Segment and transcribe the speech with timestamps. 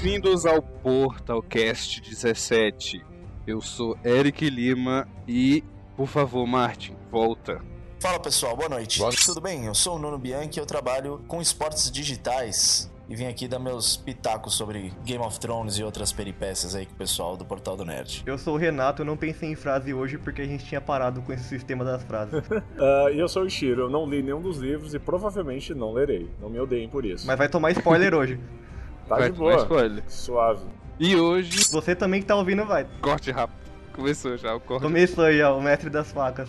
[0.00, 3.04] Bem-vindos ao Portalcast 17.
[3.44, 5.64] Eu sou Eric Lima e,
[5.96, 7.60] por favor, Martin, volta.
[7.98, 9.00] Fala pessoal, boa noite.
[9.00, 9.10] Boa.
[9.10, 9.64] Tudo bem?
[9.64, 13.96] Eu sou o Nuno Bianchi, eu trabalho com esportes digitais e vim aqui dar meus
[13.96, 17.84] pitacos sobre Game of Thrones e outras peripécias aí com o pessoal do Portal do
[17.84, 18.22] Nerd.
[18.24, 21.22] Eu sou o Renato, eu não pensei em frase hoje porque a gente tinha parado
[21.22, 22.34] com esse sistema das frases.
[22.48, 25.92] uh, e eu sou o Ishiro, eu não li nenhum dos livros e provavelmente não
[25.92, 26.30] lerei.
[26.40, 27.26] Não me odeiem por isso.
[27.26, 28.38] Mas vai tomar spoiler hoje.
[29.08, 29.56] Tá vai de boa.
[29.56, 30.04] Spoiler.
[30.06, 30.66] Suave.
[31.00, 31.64] E hoje.
[31.70, 32.86] Você também que tá ouvindo vai.
[33.00, 33.58] Corte rápido.
[33.92, 34.82] Começou já o corte.
[34.82, 36.48] Começou aí, ó, o mestre das facas.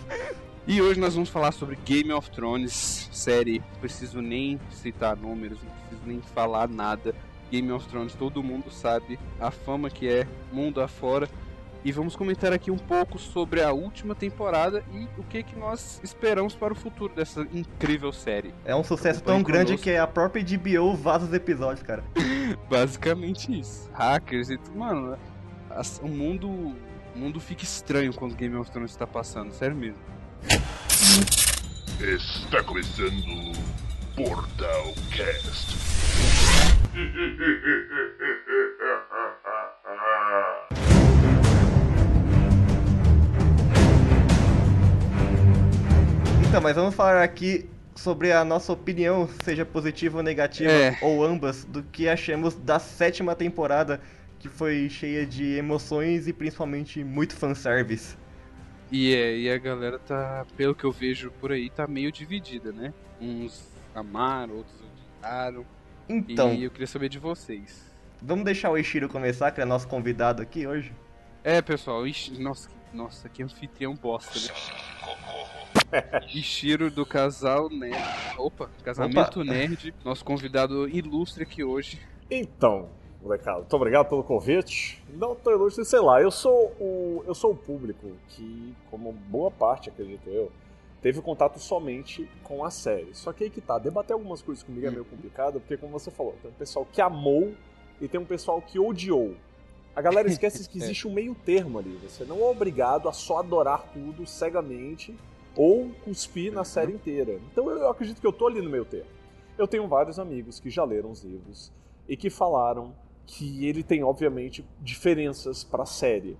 [0.66, 3.58] E hoje nós vamos falar sobre Game of Thrones, série.
[3.58, 7.14] Não preciso nem citar números, não preciso nem falar nada.
[7.50, 11.28] Game of Thrones, todo mundo sabe a fama que é, mundo afora.
[11.84, 16.00] E vamos comentar aqui um pouco sobre a última temporada e o que, que nós
[16.02, 18.54] esperamos para o futuro dessa incrível série.
[18.64, 22.04] É um sucesso tão grande que a própria HBO vaza os episódios, cara.
[22.68, 23.90] Basicamente isso.
[23.94, 25.18] Hackers e tudo, mano.
[26.02, 26.76] O mundo
[27.14, 29.98] o mundo fica estranho quando Game of Thrones está passando, sério mesmo.
[31.98, 33.52] Está começando
[34.16, 35.76] Portal Cast.
[46.50, 50.98] Então, mas vamos falar aqui sobre a nossa opinião, seja positiva ou negativa, é.
[51.00, 54.00] ou ambas, do que achamos da sétima temporada
[54.36, 58.16] que foi cheia de emoções e principalmente muito fanservice.
[58.90, 62.72] E, é, e a galera tá, pelo que eu vejo por aí, tá meio dividida,
[62.72, 62.92] né?
[63.20, 64.74] Uns amaram, outros
[65.20, 65.64] odiaram.
[66.08, 66.52] Então.
[66.52, 67.88] E eu queria saber de vocês.
[68.20, 70.92] Vamos deixar o Ishiro começar, que é nosso convidado aqui hoje?
[71.44, 75.59] É, pessoal, Ishiro, nossa, nossa, que anfitrião bosta, né?
[76.34, 77.96] Ishiro do casal Nerd.
[78.38, 79.44] Opa, casamento Opa.
[79.44, 82.00] Nerd, nosso convidado ilustre aqui hoje.
[82.30, 82.88] Então,
[83.22, 83.58] molecada.
[83.58, 85.02] Muito obrigado pelo convite.
[85.12, 89.50] Não tô ilustre, sei lá, eu sou o, eu sou o público que, como boa
[89.50, 90.50] parte, acredito eu,
[91.02, 93.14] teve contato somente com a série.
[93.14, 96.10] Só que aí que tá, debater algumas coisas comigo é meio complicado, porque como você
[96.10, 97.54] falou, tem um pessoal que amou
[98.00, 99.34] e tem um pessoal que odiou.
[99.94, 101.98] A galera esquece que existe um meio termo ali.
[102.02, 105.16] Você não é obrigado a só adorar tudo cegamente
[105.56, 107.40] ou cuspir na série inteira.
[107.50, 109.08] Então eu acredito que eu tô ali no meio termo.
[109.58, 111.72] Eu tenho vários amigos que já leram os livros
[112.08, 112.94] e que falaram
[113.26, 116.36] que ele tem, obviamente, diferenças para a série.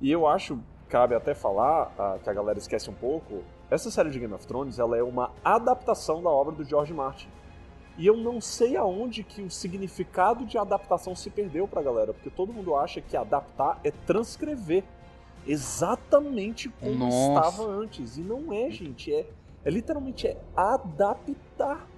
[0.00, 4.10] E eu acho, cabe até falar, uh, que a galera esquece um pouco, essa série
[4.10, 7.28] de Game of Thrones ela é uma adaptação da obra do George Martin.
[7.96, 12.30] E eu não sei aonde que o significado de adaptação se perdeu pra galera, porque
[12.30, 14.82] todo mundo acha que adaptar é transcrever
[15.46, 17.48] exatamente como Nossa.
[17.48, 18.16] estava antes.
[18.16, 19.26] E não é, gente, é,
[19.64, 21.88] é literalmente é adaptar.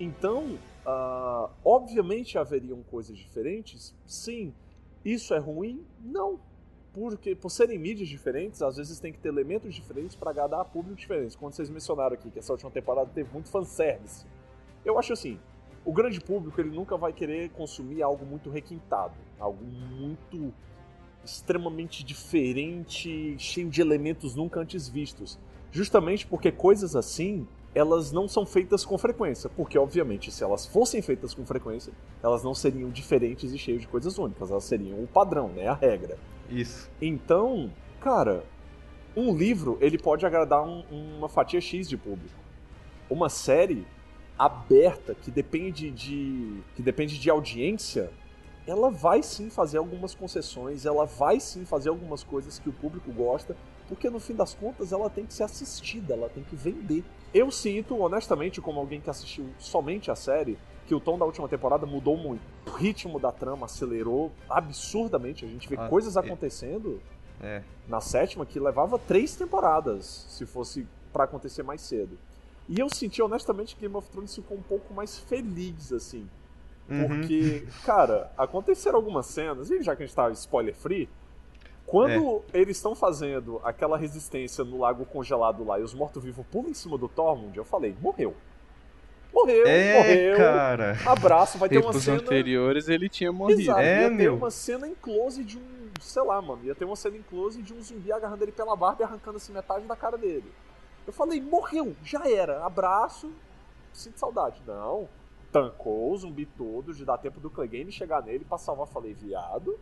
[0.00, 0.58] Então,
[0.88, 3.94] Uh, obviamente haveriam coisas diferentes?
[4.06, 4.54] Sim.
[5.04, 5.84] Isso é ruim?
[6.00, 6.40] Não.
[6.94, 10.64] Porque por serem mídias diferentes, às vezes tem que ter elementos diferentes para agradar a
[10.64, 11.36] públicos diferentes.
[11.36, 14.24] Quando vocês mencionaram aqui que essa última temporada teve muito fanservice.
[14.82, 15.38] Eu acho assim,
[15.84, 20.54] o grande público ele nunca vai querer consumir algo muito requintado, algo muito
[21.28, 25.38] extremamente diferente, cheio de elementos nunca antes vistos.
[25.70, 31.02] Justamente porque coisas assim elas não são feitas com frequência, porque obviamente se elas fossem
[31.02, 35.06] feitas com frequência, elas não seriam diferentes e cheias de coisas únicas, elas seriam o
[35.06, 36.18] padrão, né, a regra.
[36.50, 36.90] Isso.
[37.00, 38.42] Então, cara,
[39.14, 42.34] um livro ele pode agradar um, uma fatia X de público.
[43.08, 43.86] Uma série
[44.38, 48.10] aberta que depende de que depende de audiência,
[48.68, 53.10] ela vai sim fazer algumas concessões, ela vai sim fazer algumas coisas que o público
[53.10, 53.56] gosta,
[53.88, 57.02] porque no fim das contas ela tem que ser assistida, ela tem que vender.
[57.32, 61.48] Eu sinto, honestamente, como alguém que assistiu somente a série, que o tom da última
[61.48, 62.42] temporada mudou muito.
[62.66, 65.46] O ritmo da trama acelerou absurdamente.
[65.46, 66.20] A gente vê ah, coisas é.
[66.20, 67.00] acontecendo
[67.40, 67.62] é.
[67.86, 72.18] na sétima que levava três temporadas, se fosse para acontecer mais cedo.
[72.68, 76.28] E eu senti, honestamente, que Game of Thrones ficou um pouco mais feliz, assim.
[76.88, 77.06] Uhum.
[77.06, 81.08] Porque, cara, aconteceram algumas cenas, e já que a gente tá spoiler free,
[81.88, 82.60] quando é.
[82.60, 86.98] eles estão fazendo aquela resistência no lago congelado lá e os mortos-vivos pulam em cima
[86.98, 88.34] do Tormund, eu falei, morreu.
[89.32, 90.36] Morreu, é, morreu.
[90.36, 90.98] cara.
[91.06, 92.18] Abraço, vai ter uma cena...
[92.18, 93.60] anteriores ele tinha morrido.
[93.60, 94.32] Exato, é, ia meu.
[94.32, 97.22] ter uma cena em close de um, sei lá, mano, ia ter uma cena em
[97.22, 100.50] close de um zumbi agarrando ele pela barba e arrancando assim metade da cara dele.
[101.06, 103.30] Eu falei, morreu, já era, abraço,
[103.94, 104.62] sinto saudade.
[104.66, 105.08] Não,
[105.52, 108.86] tancou o zumbi todo, de dar tempo do Clegane chegar nele pra salvar.
[108.86, 109.78] Falei, viado,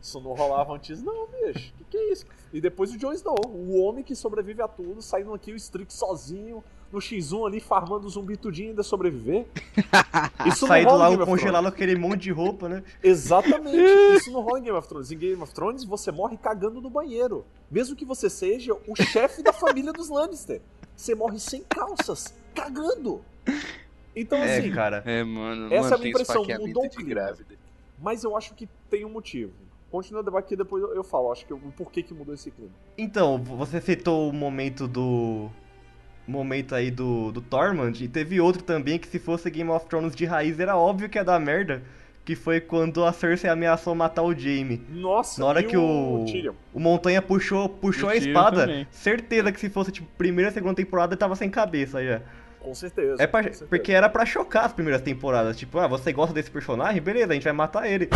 [0.00, 1.72] Isso não rolava antes, não, bicho.
[1.72, 2.26] O que, que é isso?
[2.52, 5.92] E depois o Jon Snow, o homem que sobrevive a tudo, saindo aqui o Strick
[5.92, 6.62] sozinho,
[6.92, 9.46] no X1 ali, farmando o zumbi tudinho e ainda sobreviver.
[10.46, 12.84] Isso Sair do lá congelado aquele monte de roupa, né?
[13.02, 13.76] Exatamente.
[14.16, 15.10] Isso não rola em Game of Thrones.
[15.10, 17.44] Em Game of Thrones, você morre cagando no banheiro.
[17.70, 20.62] Mesmo que você seja o chefe da família dos Lannister.
[20.94, 23.22] Você morre sem calças, cagando.
[24.16, 24.70] Então, é, assim.
[24.70, 25.02] Cara.
[25.06, 25.72] É, mano.
[25.72, 26.44] Essa mano, é a minha impressão.
[26.44, 27.34] Mudou o clima.
[28.00, 29.52] Mas eu acho que tem um motivo.
[29.90, 31.30] Continua o debate que depois eu falo.
[31.30, 32.72] Acho que o porquê que mudou esse clima.
[32.98, 35.50] Então, você citou o momento do
[36.26, 40.14] momento aí do, do Tormund, e teve outro também que se fosse Game of Thrones
[40.14, 41.82] de raiz era óbvio que ia dar merda,
[42.24, 44.82] que foi quando a Cersei ameaçou matar o Jaime.
[44.88, 46.24] Nossa, Na hora que o, o,
[46.72, 48.86] o Montanha puxou, puxou a espada, também.
[48.90, 52.22] certeza que se fosse tipo primeira, segunda temporada ele tava sem cabeça já.
[52.64, 53.66] Com certeza, é pra, certeza.
[53.66, 55.56] Porque era para chocar as primeiras temporadas.
[55.56, 57.00] Tipo, ah, você gosta desse personagem?
[57.02, 58.08] Beleza, a gente vai matar ele.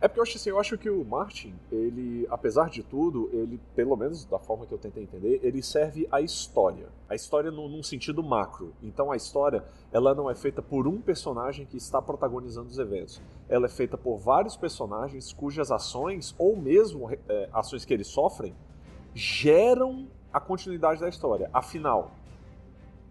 [0.00, 3.60] É porque eu acho assim, eu acho que o Martin, ele, apesar de tudo, ele,
[3.74, 6.86] pelo menos da forma que eu tentei entender, ele serve a história.
[7.08, 8.72] A história num, num sentido macro.
[8.80, 13.20] Então a história, ela não é feita por um personagem que está protagonizando os eventos.
[13.48, 18.54] Ela é feita por vários personagens cujas ações, ou mesmo é, ações que eles sofrem,
[19.14, 21.48] geram a continuidade da história.
[21.52, 22.10] Afinal,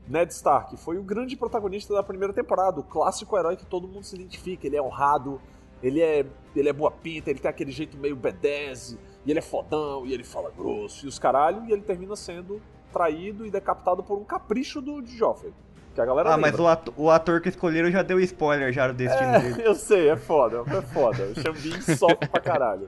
[0.08, 4.04] Ned Stark foi o grande protagonista da primeira temporada, o clássico herói que todo mundo
[4.04, 4.66] se identifica.
[4.66, 5.42] Ele é honrado,
[5.82, 6.26] ele é,
[6.56, 10.14] ele é boa pinta, ele tem aquele jeito meio B10, e ele é fodão, e
[10.14, 12.62] ele fala grosso, e os caralho, e ele termina sendo
[12.92, 15.54] traído e decapitado por um capricho do de Joffrey.
[15.94, 16.52] Que a galera ah, lembra.
[16.52, 19.62] mas o ator, o ator, que escolheram já deu spoiler já do destino é, dele.
[19.66, 21.24] Eu sei, é foda, é foda.
[21.24, 22.88] O Xambin sofre pra caralho.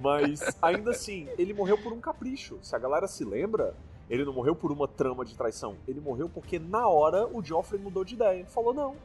[0.00, 2.58] Mas ainda assim, ele morreu por um capricho.
[2.62, 3.74] Se a galera se lembra,
[4.08, 5.76] ele não morreu por uma trama de traição.
[5.86, 8.40] Ele morreu porque na hora o Joffrey mudou de ideia.
[8.40, 8.96] Ele falou: não,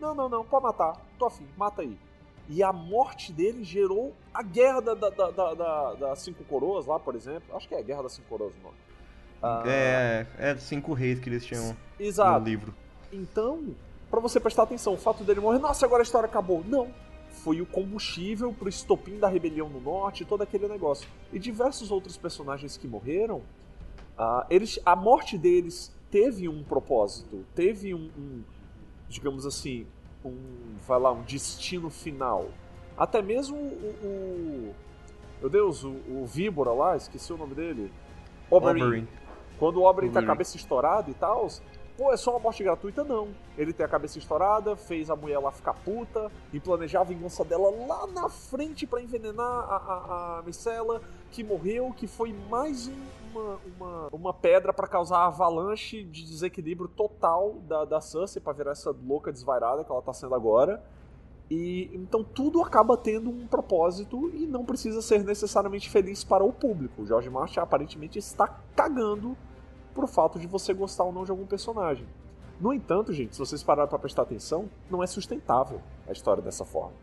[0.00, 1.00] não, não, não, pode matar.
[1.18, 1.96] Tô afim, mata aí.
[2.48, 6.98] E a morte dele gerou a guerra da, da, da, da, das Cinco Coroas lá,
[6.98, 7.54] por exemplo.
[7.54, 8.76] Acho que é a Guerra das Cinco Coroas o nome.
[9.42, 12.40] Ah, é, é Cinco Reis que eles tinham Exato.
[12.40, 12.74] no livro.
[13.12, 13.74] Então,
[14.10, 16.64] para você prestar atenção, o fato dele morrer, nossa, agora a história acabou.
[16.66, 16.88] Não.
[17.38, 21.08] Foi o combustível pro estopim da rebelião no norte, todo aquele negócio.
[21.32, 23.38] E diversos outros personagens que morreram,
[24.18, 28.42] uh, eles, a morte deles teve um propósito, teve um, um
[29.08, 29.86] digamos assim,
[30.24, 30.36] um,
[30.86, 32.48] vai lá, um destino final.
[32.96, 34.74] Até mesmo o, o
[35.40, 37.92] meu Deus, o, o Víbora lá, esqueci o nome dele.
[38.50, 38.82] Oberyn.
[38.82, 39.08] Oberyn.
[39.58, 41.48] Quando o Oberyn tem a cabeça estourada e tal,
[41.98, 43.02] pô, é só uma morte gratuita?
[43.02, 43.28] Não.
[43.58, 47.44] Ele tem a cabeça estourada, fez a mulher lá ficar puta e planejar a vingança
[47.44, 51.02] dela lá na frente para envenenar a, a, a Micela,
[51.32, 52.94] que morreu, que foi mais um,
[53.34, 58.70] uma, uma, uma pedra para causar avalanche de desequilíbrio total da, da Cersei pra virar
[58.70, 60.80] essa louca desvairada que ela tá sendo agora.
[61.50, 66.52] E então tudo acaba tendo um propósito e não precisa ser necessariamente feliz para o
[66.52, 67.02] público.
[67.02, 68.46] O George Martin aparentemente está
[68.76, 69.36] cagando
[69.94, 72.06] pro fato de você gostar ou não de algum personagem.
[72.60, 76.64] No entanto, gente, se vocês pararem para prestar atenção, não é sustentável a história dessa
[76.64, 76.94] forma.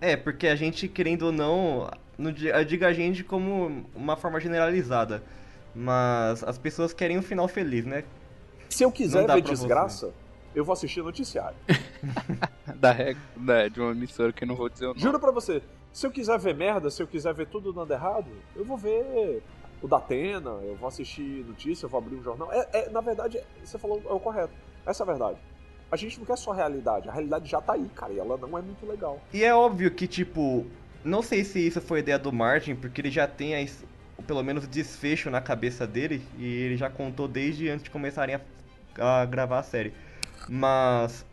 [0.00, 5.22] É, porque a gente, querendo ou não, não diga a gente como uma forma generalizada.
[5.74, 8.04] Mas as pessoas querem um final feliz, né?
[8.68, 10.12] Se eu quiser ver desgraça, você.
[10.54, 11.56] eu vou assistir noticiário.
[12.76, 12.94] da,
[13.36, 15.00] da, de uma emissora que eu não vou dizer o nome.
[15.00, 15.62] Juro pra você,
[15.92, 19.42] se eu quiser ver merda, se eu quiser ver tudo dando errado, eu vou ver
[19.82, 22.52] o da Atena, eu vou assistir notícia, eu vou abrir um jornal.
[22.52, 24.52] É, é, na verdade, você falou é o correto.
[24.86, 25.38] Essa é a verdade.
[25.90, 28.36] A gente não quer só a realidade, a realidade já tá aí, cara, e ela
[28.36, 29.20] não é muito legal.
[29.32, 30.66] E é óbvio que, tipo,
[31.02, 33.66] não sei se isso foi ideia do Martin, porque ele já tem a,
[34.26, 38.40] pelo menos desfecho na cabeça dele e ele já contou desde antes de começarem a,
[38.98, 39.94] a gravar a série.
[40.48, 41.24] Mas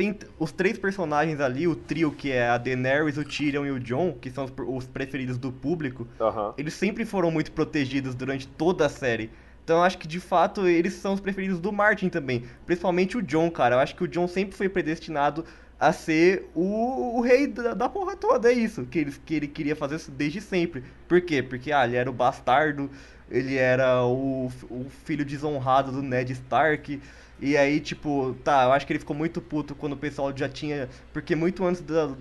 [0.00, 3.78] tem os três personagens ali, o trio que é a Daenerys, o Tyrion e o
[3.78, 6.54] Jon, que são os, os preferidos do público, uhum.
[6.56, 9.30] eles sempre foram muito protegidos durante toda a série.
[9.62, 12.46] Então acho que de fato eles são os preferidos do Martin também.
[12.64, 13.74] Principalmente o Jon, cara.
[13.74, 15.44] Eu acho que o Jon sempre foi predestinado
[15.78, 19.48] a ser o, o rei da, da, porra toda, é isso que ele, que ele
[19.48, 20.82] queria fazer desde sempre.
[21.06, 21.42] Por quê?
[21.42, 22.90] Porque ah, ele era o bastardo,
[23.30, 26.98] ele era o, o filho desonrado do Ned Stark.
[27.40, 30.48] E aí, tipo, tá, eu acho que ele ficou muito puto quando o pessoal já
[30.48, 30.88] tinha.
[31.12, 32.14] Porque muito antes da,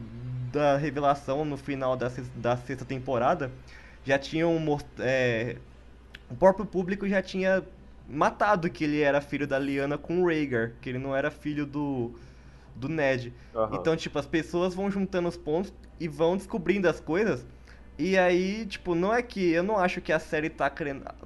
[0.52, 3.52] da revelação, no final da, da sexta temporada,
[4.06, 4.58] já tinham.
[5.00, 5.58] É,
[6.30, 7.64] o próprio público já tinha
[8.08, 11.66] matado que ele era filho da Lyanna com o Rhaegar, que ele não era filho
[11.66, 12.14] do
[12.80, 13.34] do Ned.
[13.54, 13.76] Uhum.
[13.76, 17.46] Então, tipo, as pessoas vão juntando os pontos e vão descobrindo as coisas.
[17.98, 19.52] E aí, tipo, não é que.
[19.52, 20.72] Eu não acho que a série tá,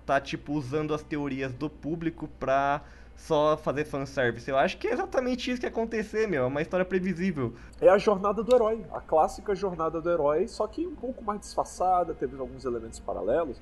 [0.05, 2.81] tá tipo, usando as teorias do público pra
[3.15, 4.49] só fazer fanservice.
[4.49, 6.43] Eu acho que é exatamente isso que ia acontecer, meu.
[6.43, 7.53] É uma história previsível.
[7.79, 11.39] É a jornada do herói, a clássica jornada do herói, só que um pouco mais
[11.39, 13.57] disfarçada, teve alguns elementos paralelos,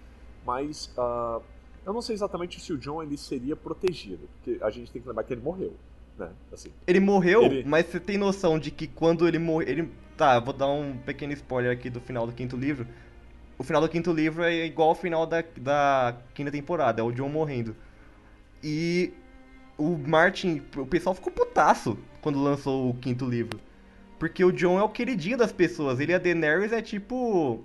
[0.46, 1.42] mas uh,
[1.86, 5.08] eu não sei exatamente se o John ele seria protegido, porque a gente tem que
[5.08, 5.74] lembrar que ele morreu.
[6.18, 6.30] Né?
[6.52, 7.64] Assim, ele morreu, ele...
[7.64, 9.68] mas você tem noção de que quando ele morreu.
[9.68, 9.92] Ele...
[10.18, 12.86] Tá, vou dar um pequeno spoiler aqui do final do quinto livro.
[13.58, 17.12] O final do quinto livro é igual ao final da, da quinta temporada, é o
[17.12, 17.76] John morrendo.
[18.64, 19.14] E
[19.82, 23.60] o Martin, o pessoal ficou putaço quando lançou o quinto livro.
[24.20, 26.00] Porque o John é o queridinho das pessoas.
[26.00, 27.64] Ele e a Daenerys é tipo.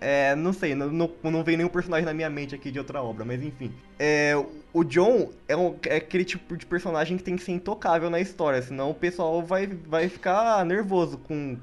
[0.00, 3.02] É, não sei, não, não, não vem nenhum personagem na minha mente aqui de outra
[3.02, 3.72] obra, mas enfim.
[3.98, 4.32] É,
[4.72, 8.20] o John é, um, é aquele tipo de personagem que tem que ser intocável na
[8.20, 11.56] história, senão o pessoal vai, vai ficar nervoso com.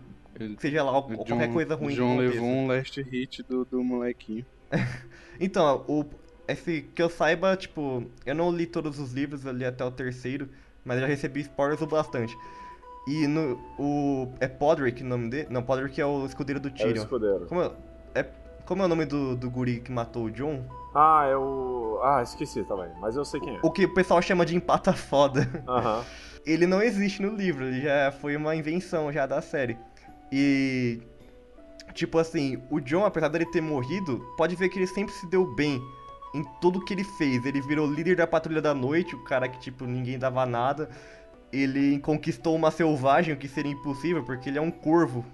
[0.59, 1.93] Seja lá John, qualquer coisa ruim.
[1.93, 4.45] O John levou um last hit do, do molequinho.
[5.39, 6.03] então, o,
[6.47, 9.91] esse, que eu saiba, tipo, eu não li todos os livros, eu li até o
[9.91, 10.49] terceiro,
[10.83, 12.37] mas já recebi spoilers o bastante.
[13.07, 14.33] E no, o.
[14.39, 15.47] É Podrick o nome dele?
[15.49, 16.89] Não, Podrick é o escudeiro do Tyrion.
[16.89, 17.45] É o escudeiro.
[17.45, 17.71] Como é,
[18.15, 18.25] é,
[18.65, 20.63] como é o nome do, do guri que matou o John?
[20.93, 21.99] Ah, é o.
[22.03, 23.59] Ah, esqueci também, mas eu sei quem é.
[23.61, 25.47] O que o pessoal chama de empata foda.
[25.67, 26.03] Aham.
[26.45, 29.77] Ele não existe no livro, ele já foi uma invenção já da série.
[30.31, 31.01] E.
[31.93, 35.45] Tipo assim, o John, apesar dele ter morrido, pode ver que ele sempre se deu
[35.55, 35.81] bem
[36.35, 37.45] em tudo que ele fez.
[37.45, 40.89] Ele virou líder da Patrulha da Noite, o cara que, tipo, ninguém dava nada.
[41.51, 45.25] Ele conquistou uma selvagem, o que seria impossível, porque ele é um corvo.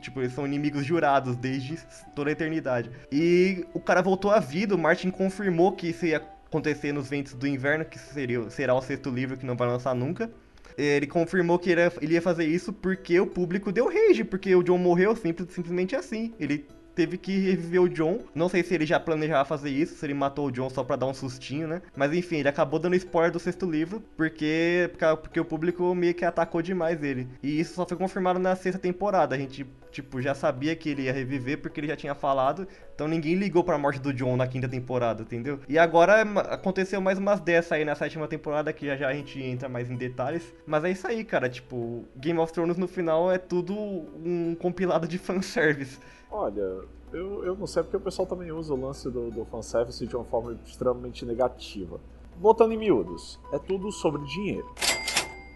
[0.00, 1.78] Tipo, eles são inimigos jurados desde
[2.16, 2.90] toda a eternidade.
[3.12, 7.34] E o cara voltou à vida, o Martin confirmou que isso ia acontecer nos Ventos
[7.34, 10.28] do Inverno, que seria, será o sexto livro que não vai lançar nunca.
[10.76, 14.78] Ele confirmou que ele ia fazer isso porque o público deu rage, porque o John
[14.78, 16.34] morreu simples, simplesmente assim.
[16.40, 18.20] Ele teve que reviver o John.
[18.34, 20.96] Não sei se ele já planejava fazer isso, se ele matou o John só pra
[20.96, 21.82] dar um sustinho, né?
[21.96, 24.90] Mas enfim, ele acabou dando spoiler do sexto livro, porque,
[25.22, 27.28] porque o público meio que atacou demais ele.
[27.42, 29.34] E isso só foi confirmado na sexta temporada.
[29.34, 32.66] A gente, tipo, já sabia que ele ia reviver porque ele já tinha falado.
[32.94, 35.58] Então ninguém ligou pra morte do John na quinta temporada, entendeu?
[35.68, 39.42] E agora aconteceu mais umas dessas aí na sétima temporada, que já já a gente
[39.42, 40.54] entra mais em detalhes.
[40.66, 41.48] Mas é isso aí, cara.
[41.48, 45.98] Tipo, Game of Thrones no final é tudo um compilado de fanservice.
[46.36, 46.80] Olha,
[47.12, 50.16] eu, eu não sei porque o pessoal também usa o lance do, do fanservice de
[50.16, 52.00] uma forma extremamente negativa.
[52.38, 54.68] Botando em miúdos, é tudo sobre dinheiro.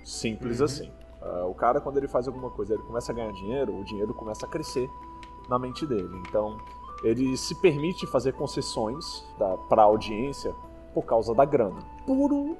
[0.04, 0.64] Simples uhum.
[0.64, 0.92] assim.
[1.20, 4.14] Uh, o cara, quando ele faz alguma coisa, ele começa a ganhar dinheiro, o dinheiro
[4.14, 4.88] começa a crescer
[5.48, 6.16] na mente dele.
[6.28, 6.56] Então,
[7.02, 9.26] ele se permite fazer concessões
[9.68, 10.54] para a audiência
[10.94, 11.80] por causa da grana.
[12.06, 12.56] Puro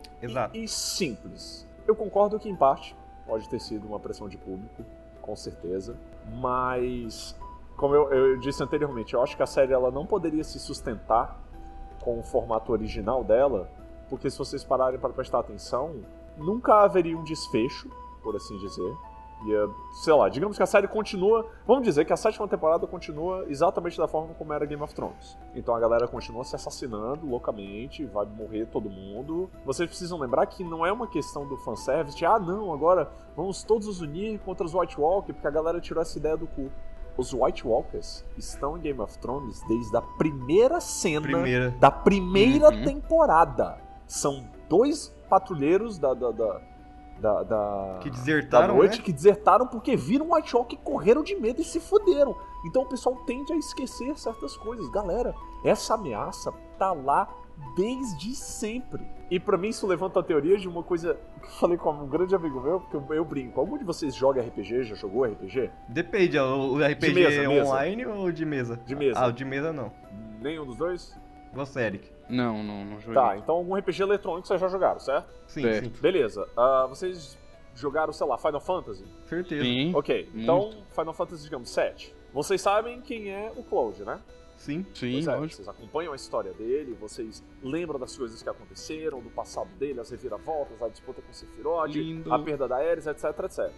[0.52, 1.64] e, e simples.
[1.86, 4.84] Eu concordo que, em parte, pode ter sido uma pressão de público,
[5.22, 5.96] com certeza.
[6.40, 7.36] Mas
[7.78, 11.40] como eu, eu, disse anteriormente, eu acho que a série ela não poderia se sustentar
[12.02, 13.70] com o formato original dela,
[14.10, 15.94] porque se vocês pararem para prestar atenção,
[16.36, 17.88] nunca haveria um desfecho,
[18.20, 18.96] por assim dizer.
[19.46, 21.46] E, sei lá, digamos que a série continua.
[21.64, 25.38] Vamos dizer que a sétima temporada continua exatamente da forma como era Game of Thrones.
[25.54, 29.48] Então a galera continua se assassinando loucamente, vai morrer todo mundo.
[29.64, 33.62] Vocês precisam lembrar que não é uma questão do fanservice de, ah, não, agora vamos
[33.62, 36.68] todos nos unir contra os White Walker, porque a galera tirou essa ideia do cu
[37.18, 41.70] os White Walkers estão em Game of Thrones desde a primeira cena primeira.
[41.72, 42.84] da primeira uhum.
[42.84, 43.78] temporada.
[44.06, 46.60] São dois patrulheiros da, da, da,
[47.20, 49.04] da, da que desertaram, da noite né?
[49.04, 52.36] que desertaram porque viram White Walker e correram de medo e se fuderam.
[52.64, 54.88] Então o pessoal tende a esquecer certas coisas.
[54.90, 55.34] Galera,
[55.64, 57.28] essa ameaça tá lá
[57.76, 59.06] desde sempre.
[59.30, 62.08] E para mim isso levanta a teoria de uma coisa que eu falei com um
[62.08, 63.60] grande amigo meu, porque eu, eu brinco.
[63.60, 64.84] Algum de vocês joga RPG?
[64.84, 65.70] Já jogou RPG?
[65.88, 68.18] Depende, o RPG mesa, online mesa.
[68.18, 68.80] ou de mesa?
[68.86, 69.24] De mesa.
[69.24, 69.92] Ah, de mesa não.
[70.40, 71.16] Nenhum dos dois?
[71.52, 72.10] Você, Eric.
[72.28, 73.14] Não, não, não joguei.
[73.14, 75.28] Tá, então algum RPG eletrônico vocês já jogaram, certo?
[75.46, 75.84] Sim, certo.
[75.84, 76.02] sim.
[76.02, 76.46] Beleza.
[76.56, 77.38] Uh, vocês
[77.74, 79.04] jogaram, sei lá, Final Fantasy?
[79.26, 79.62] Certeza.
[79.62, 79.92] Sim.
[79.94, 82.14] Ok, então Final Fantasy, digamos, 7.
[82.32, 84.20] Vocês sabem quem é o Cloud, né?
[84.58, 85.26] Sim, sim.
[85.26, 90.00] É, vocês acompanham a história dele, vocês lembram das coisas que aconteceram, do passado dele,
[90.00, 92.34] as reviravoltas, a disputa com o Sephiroth, Lindo.
[92.34, 93.72] a perda da Ares, etc, etc.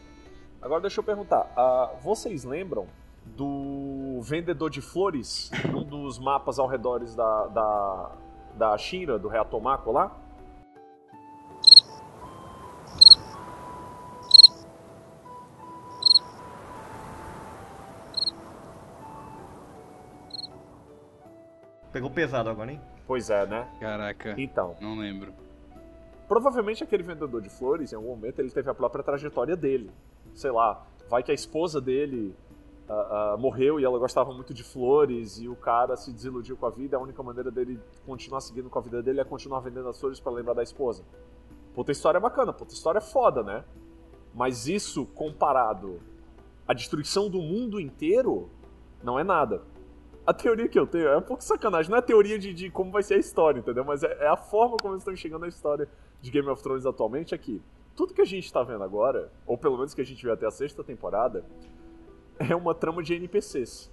[0.61, 2.87] Agora deixa eu perguntar, uh, vocês lembram
[3.25, 8.13] do vendedor de flores num dos mapas ao redor da, da,
[8.55, 10.17] da China, do reator Mako lá?
[22.01, 22.81] Pegou pesado agora, hein?
[23.07, 23.69] Pois é, né?
[23.79, 24.35] Caraca.
[24.39, 24.75] Então.
[24.81, 25.35] Não lembro.
[26.27, 29.91] Provavelmente aquele vendedor de flores, em algum momento, ele teve a própria trajetória dele.
[30.33, 32.35] Sei lá, vai que a esposa dele
[32.89, 36.65] uh, uh, morreu e ela gostava muito de flores e o cara se desiludiu com
[36.65, 36.97] a vida.
[36.97, 40.19] A única maneira dele continuar seguindo com a vida dele é continuar vendendo as flores
[40.19, 41.05] para lembrar da esposa.
[41.75, 43.63] Puta história bacana, puta história foda, né?
[44.35, 46.01] Mas isso comparado
[46.67, 48.49] à destruição do mundo inteiro
[49.03, 49.61] não é nada.
[50.27, 51.91] A teoria que eu tenho é um pouco sacanagem.
[51.91, 53.85] Não é a teoria de, de como vai ser a história, entendeu?
[53.85, 55.89] Mas é, é a forma como eles estão enxergando a história
[56.21, 57.61] de Game of Thrones atualmente aqui.
[57.97, 60.47] Tudo que a gente tá vendo agora, ou pelo menos que a gente viu até
[60.47, 61.45] a sexta temporada,
[62.39, 63.91] é uma trama de NPCs.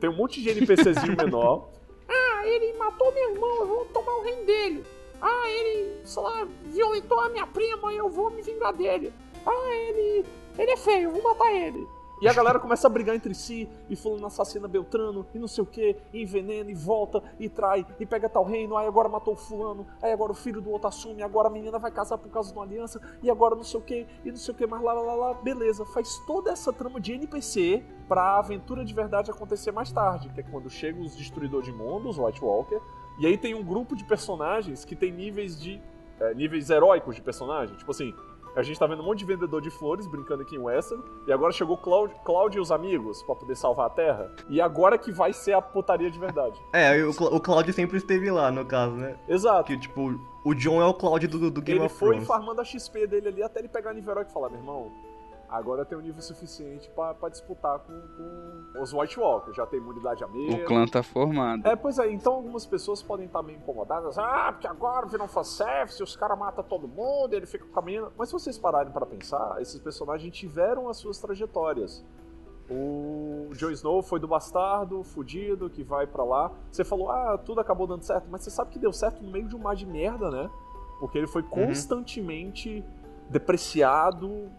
[0.00, 1.68] Tem um monte de NPCzinho menor.
[2.08, 4.84] Ah, ele matou meu irmão, eu vou tomar o reino dele.
[5.20, 9.12] Ah, ele, sei lá, violentou a minha prima, eu vou me vingar dele.
[9.44, 10.24] Ah, ele.
[10.58, 11.86] Ele é feio, vou matar ele.
[12.20, 15.62] E a galera começa a brigar entre si, e fulano assassina Beltrano, e não sei
[15.62, 19.34] o que, e envenena, e volta, e trai, e pega tal reino, aí agora matou
[19.34, 22.30] o fulano, aí agora o filho do outro assume, agora a menina vai casar por
[22.30, 24.66] causa de uma aliança, e agora não sei o que, e não sei o que,
[24.66, 29.30] mas lá, lá, lá, beleza, faz toda essa trama de NPC pra aventura de verdade
[29.30, 32.80] acontecer mais tarde, que é quando chegam os Destruidores de Mundos, White Walker,
[33.18, 35.80] e aí tem um grupo de personagens que tem níveis de...
[36.18, 38.14] É, níveis heróicos de personagem, tipo assim,
[38.56, 41.04] a gente tá vendo um monte de vendedor de flores brincando aqui em Western.
[41.26, 44.32] E agora chegou Cláudio, Cláudio e os amigos para poder salvar a Terra.
[44.48, 46.58] E agora que vai ser a putaria de verdade.
[46.72, 49.16] É, o, o Cláudio sempre esteve lá, no caso, né?
[49.28, 49.64] Exato.
[49.64, 52.16] Que, tipo, o John é o Cláudio do, do Game ele of Thrones.
[52.16, 54.90] Ele foi farmando a XP dele ali até ele pegar Niverok e falar, meu irmão,
[55.48, 59.56] agora tem um nível suficiente para disputar com, com, os White Walkers.
[59.56, 60.26] Já tem imunidade a.
[60.26, 61.66] O clã tá formado.
[61.66, 62.10] É, pois é.
[62.10, 64.18] Então algumas pessoas podem estar meio incomodadas.
[64.18, 68.12] Ah, porque agora viram fanservice, os caras matam todo mundo, ele fica caminhando.
[68.16, 72.04] Mas se vocês pararem para pensar, esses personagens tiveram as suas trajetórias.
[72.68, 76.50] O Jon Snow foi do bastardo, fudido, que vai para lá.
[76.70, 79.46] Você falou, ah, tudo acabou dando certo, mas você sabe que deu certo no meio
[79.46, 80.50] de um mar de merda, né?
[80.98, 81.48] Porque ele foi uhum.
[81.48, 83.30] constantemente uhum.
[83.30, 84.50] depreciado,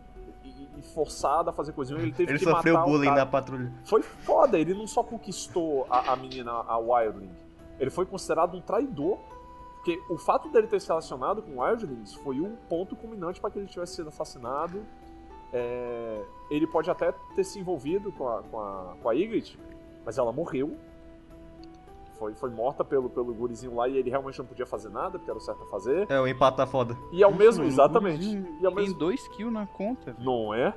[0.77, 1.99] e forçado a fazer coisinha.
[1.99, 3.71] Ele teve ele que sofreu matar bullying na patrulha.
[3.85, 7.31] Foi foda, ele não só conquistou a, a menina, a Wildling,
[7.79, 9.17] ele foi considerado um traidor.
[9.75, 13.57] Porque o fato dele ter se relacionado com Wildlings foi um ponto culminante para que
[13.57, 14.85] ele tivesse sido assassinado.
[15.53, 19.57] É, ele pode até ter se envolvido com a, com a, com a Ygritte,
[20.05, 20.77] mas ela morreu
[22.17, 25.29] foi, foi morta pelo, pelo gurizinho lá e ele realmente não podia fazer nada, porque
[25.29, 26.05] era o certo a fazer.
[26.09, 26.97] É, o empate tá foda.
[27.11, 28.25] E ao mesmo, exatamente.
[28.61, 28.91] E ao mesmo...
[28.91, 30.15] Tem dois kills na conta.
[30.19, 30.73] Não é?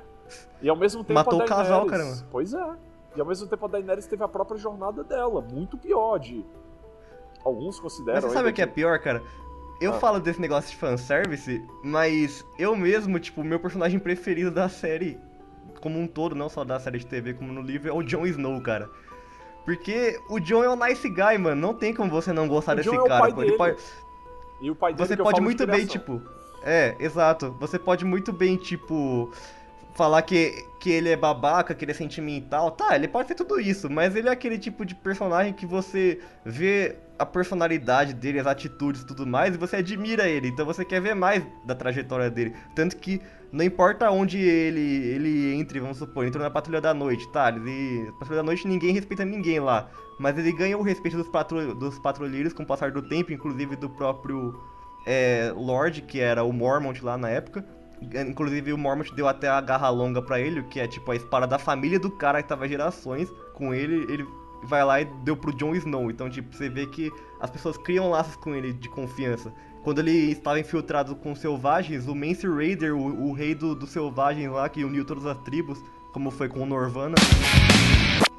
[0.61, 2.27] E ao mesmo tempo Matou a Daenerys, o casal, caramba.
[2.31, 2.75] Pois é.
[3.15, 6.45] E ao mesmo tempo a Daenerys teve a própria jornada dela, muito pior de...
[7.43, 8.21] Alguns consideram...
[8.21, 9.21] Mas você sabe o que é pior, cara?
[9.81, 9.99] Eu ah.
[9.99, 15.19] falo desse negócio de fanservice, mas eu mesmo, tipo, o meu personagem preferido da série,
[15.81, 18.27] como um todo, não só da série de TV, como no livro, é o Jon
[18.27, 18.87] Snow, cara.
[19.65, 21.55] Porque o John é um nice guy, mano.
[21.55, 23.13] Não tem como você não gostar o desse John cara.
[23.13, 23.57] É o pai dele.
[23.57, 23.77] Pode...
[24.61, 26.21] E o pai dele Você pode muito bem, tipo.
[26.63, 27.55] É, exato.
[27.59, 29.31] Você pode muito bem, tipo.
[29.93, 32.71] Falar que, que ele é babaca, que ele é sentimental.
[32.71, 36.19] Tá, ele pode ser tudo isso, mas ele é aquele tipo de personagem que você
[36.45, 40.47] vê a personalidade dele, as atitudes e tudo mais, e você admira ele.
[40.47, 42.55] Então você quer ver mais da trajetória dele.
[42.75, 47.31] Tanto que não importa onde ele, ele entre, vamos supor, entrou na Patrulha da Noite,
[47.31, 47.49] tá?
[47.49, 49.87] Ele, Patrulha da Noite ninguém respeita ninguém lá.
[50.19, 53.75] Mas ele ganha o respeito dos, patru, dos patrulheiros com o passar do tempo, inclusive
[53.75, 54.59] do próprio
[55.05, 57.63] é, Lord, que era o Mormont lá na época.
[58.01, 61.45] Inclusive o Mormont deu até a garra longa para ele, que é tipo a espada
[61.45, 64.11] da família do cara que tava gerações com ele.
[64.11, 64.25] Ele
[64.63, 66.09] vai lá e deu pro Jon Snow.
[66.09, 69.53] Então, tipo, você vê que as pessoas criam laços com ele de confiança.
[69.83, 73.87] Quando ele estava infiltrado com os selvagens, o Mance Raider, o, o rei dos do
[73.87, 77.15] selvagens lá, que uniu todas as tribos, como foi com o Norvana,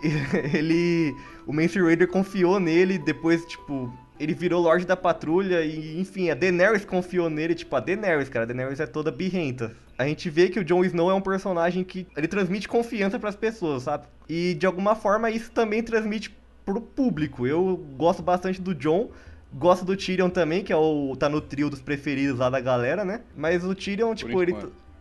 [0.54, 1.16] ele.
[1.46, 6.34] O Mance Raider confiou nele, depois, tipo, ele virou Lorde da Patrulha e, enfim, a
[6.34, 9.72] Daenerys confiou nele, tipo, a Daenerys, cara, a Daenerys é toda birrenta.
[9.98, 13.28] A gente vê que o Jon Snow é um personagem que ele transmite confiança para
[13.28, 14.06] as pessoas, sabe?
[14.28, 17.46] E de alguma forma isso também transmite pro público.
[17.46, 19.10] Eu gosto bastante do Jon,
[19.54, 23.04] Gosto do Tyrion também, que é o tá no trio dos preferidos lá da galera,
[23.04, 23.20] né?
[23.36, 24.56] Mas o Tyrion, tipo, ele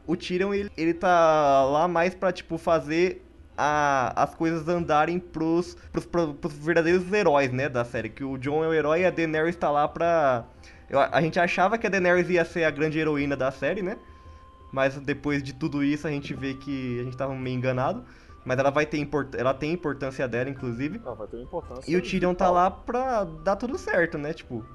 [0.05, 3.23] o Tyrion ele, ele tá lá mais pra, tipo, fazer
[3.63, 8.09] a, as coisas andarem pros, pros, pros, pros verdadeiros heróis, né, da série.
[8.09, 10.45] Que o Jon é o herói e a Daenerys tá lá pra...
[10.89, 13.97] Eu, a gente achava que a Daenerys ia ser a grande heroína da série, né?
[14.73, 18.03] Mas depois de tudo isso a gente vê que a gente tava meio enganado.
[18.43, 19.35] Mas ela vai ter import...
[19.35, 20.99] ela tem importância dela, inclusive.
[21.05, 21.91] Ela vai ter importância.
[21.91, 24.33] E o Tyrion tá lá pra dar tudo certo, né?
[24.33, 24.65] Tipo.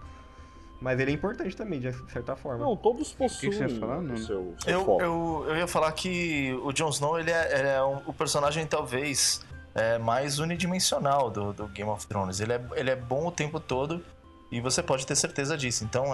[0.80, 2.64] Mas ele é importante também, de certa forma.
[2.64, 5.90] Não, todos possuem que que você falar, o seu, seu eu, eu, eu, ia falar
[5.92, 11.30] que o Jon Snow, ele é, ele é um, o personagem, talvez, é, mais unidimensional
[11.30, 12.40] do, do Game of Thrones.
[12.40, 14.02] Ele é, ele é bom o tempo todo
[14.50, 15.84] e você pode ter certeza disso.
[15.84, 16.12] Então,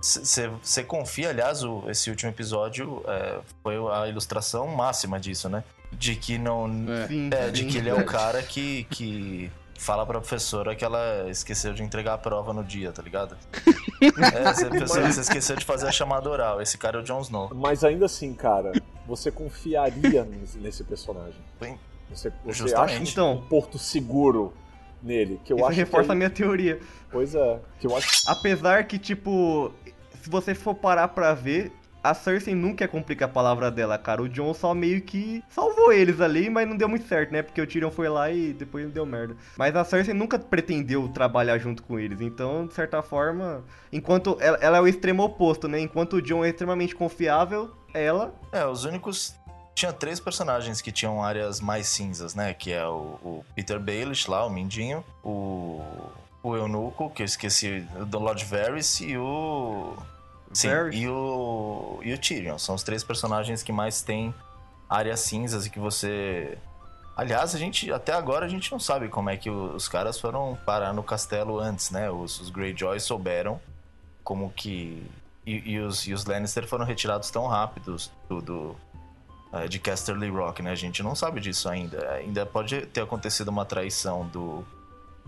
[0.00, 5.64] você confia, aliás, o, esse último episódio é, foi a ilustração máxima disso, né?
[5.92, 6.66] De que não.
[6.88, 7.08] É.
[7.08, 7.68] Sim, É, de sim.
[7.68, 12.14] que ele é o cara que, que fala pra professora que ela esqueceu de entregar
[12.14, 13.36] a prova no dia, tá ligado?
[14.00, 16.62] É, você, você- você esqueceu de fazer a chamada oral.
[16.62, 17.50] Esse cara é o Jon Snow.
[17.52, 18.70] Mas ainda assim, cara,
[19.06, 21.40] você confiaria nesse- personagem.
[21.60, 21.76] Sim.
[22.08, 23.02] Você, você Justamente.
[23.02, 23.32] acha Então.
[23.32, 24.54] um porto seguro
[25.02, 25.40] nele.
[25.44, 26.78] Que eu Isso acho reforça que a minha teoria.
[27.10, 27.58] Pois é.
[27.80, 29.72] Que eu acho Apesar que, tipo,
[30.22, 34.22] se você for parar pra ver, a Cersei nunca ia complicar a palavra dela, cara.
[34.22, 37.42] O Jon só meio que salvou eles ali, mas não deu muito certo, né?
[37.42, 39.36] Porque o Tyrion foi lá e depois deu merda.
[39.56, 42.20] Mas a Cersei nunca pretendeu trabalhar junto com eles.
[42.20, 45.80] Então, de certa forma, enquanto ela, ela é o extremo oposto, né?
[45.80, 49.34] Enquanto o Jon é extremamente confiável, ela É, os únicos.
[49.74, 52.52] Tinha três personagens que tinham áreas mais cinzas, né?
[52.52, 55.80] Que é o, o Peter Baelish lá, o Mindinho, o.
[56.40, 59.96] O Eunuco, que eu esqueci, do Lord Varys, e o.
[60.52, 62.00] Sim, e o.
[62.02, 62.58] E o Tyrion.
[62.58, 64.34] São os três personagens que mais têm
[64.88, 66.58] áreas cinzas e que você.
[67.16, 67.92] Aliás, a gente.
[67.92, 71.58] Até agora a gente não sabe como é que os caras foram parar no castelo
[71.58, 72.10] antes, né?
[72.10, 73.60] Os, os Greyjoy souberam
[74.24, 75.06] como que.
[75.46, 78.76] E, e os, e os Lannister foram retirados tão rápidos do, do,
[79.52, 80.70] eh, de Casterly Rock, né?
[80.70, 82.10] A gente não sabe disso ainda.
[82.12, 84.64] Ainda pode ter acontecido uma traição do,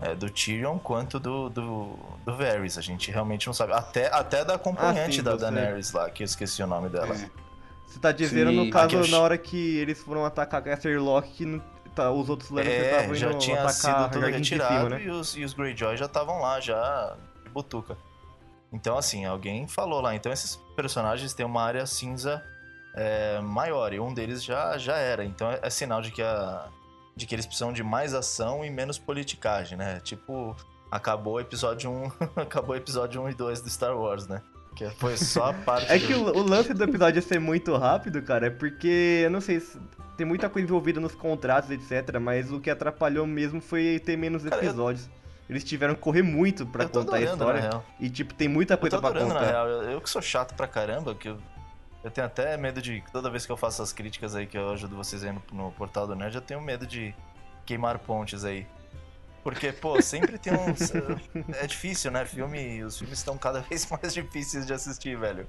[0.01, 2.77] eh, do Tyrion quanto do, do, do Varys.
[2.77, 3.73] A gente realmente não sabe.
[3.73, 7.15] Até, até da acompanhante sim, da Daenerys lá, que eu esqueci o nome dela.
[7.15, 7.29] É.
[7.85, 8.55] Você tá dizendo, Sim.
[8.65, 11.61] no caso, Aqui na hora que eles foram atacar Caster Lock, que não-
[11.93, 15.03] tá, os outros Lannister É, estavam já tinha sido tudo retirado cima, né?
[15.03, 17.97] e, os, e os Greyjoy já estavam lá, já de butuca.
[18.71, 20.15] Então, assim, alguém falou lá.
[20.15, 22.41] Então, esses personagens têm uma área cinza
[22.95, 25.25] é, maior e um deles já, já era.
[25.25, 26.69] Então, é, é sinal de que, a,
[27.15, 29.99] de que eles precisam de mais ação e menos politicagem, né?
[30.01, 30.55] Tipo,
[30.89, 34.41] acabou o episódio 1, acabou o episódio 1 e 2 do Star Wars, né?
[34.75, 37.75] Que foi só a parte É do- que o, o lance do episódio ser muito
[37.75, 39.77] rápido, cara, é porque, eu não sei, se
[40.15, 44.43] tem muita coisa envolvida nos contratos, etc, mas o que atrapalhou mesmo foi ter menos
[44.43, 45.09] Cara, eu- episódios.
[45.49, 47.83] Eles tiveram que correr muito tô contar a adorando, na história.
[47.99, 49.51] E, tipo, tem muita Eu coisa tô pra adorando, na contar.
[49.51, 49.67] real.
[49.67, 51.37] Eu, eu que sou chato pra caramba, que eu,
[52.03, 53.03] eu tenho até medo de.
[53.11, 55.71] Toda vez que eu faço as críticas aí que eu ajudo vocês aí no, no
[55.71, 57.13] portal do Nerd, eu tenho medo de
[57.65, 58.67] queimar pontes aí.
[59.43, 60.91] Porque, pô, sempre tem uns.
[61.59, 62.25] é difícil, né?
[62.25, 65.47] Filme, os filmes estão cada vez mais difíceis de assistir, velho.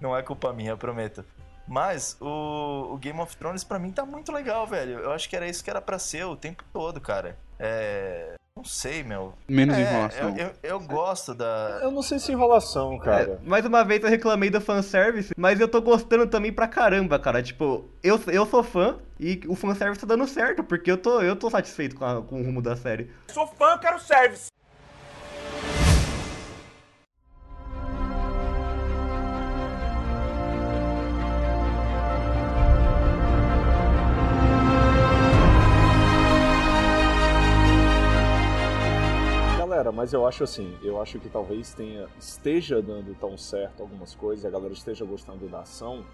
[0.00, 1.24] Não é culpa minha, eu prometo.
[1.66, 4.98] Mas o, o Game of Thrones pra mim tá muito legal, velho.
[4.98, 7.38] Eu acho que era isso que era pra ser o tempo todo, cara.
[7.58, 8.34] É.
[8.56, 9.34] Não sei, meu.
[9.48, 10.36] Menos É, enrolação.
[10.36, 13.40] eu, eu, eu gosto da, Eu não sei se enrolação, cara.
[13.42, 17.18] É, mais uma vez eu reclamei do fanservice, mas eu tô gostando também pra caramba,
[17.18, 17.42] cara.
[17.42, 21.34] Tipo, eu, eu sou fã e o fanservice tá dando certo, porque eu tô, eu
[21.34, 23.10] tô satisfeito com, a- com o rumo da série.
[23.28, 24.46] Sou fã, quero service.
[39.74, 44.14] Galera, mas eu acho assim, eu acho que talvez tenha esteja dando tão certo algumas
[44.14, 46.04] coisas, a galera esteja gostando da ação,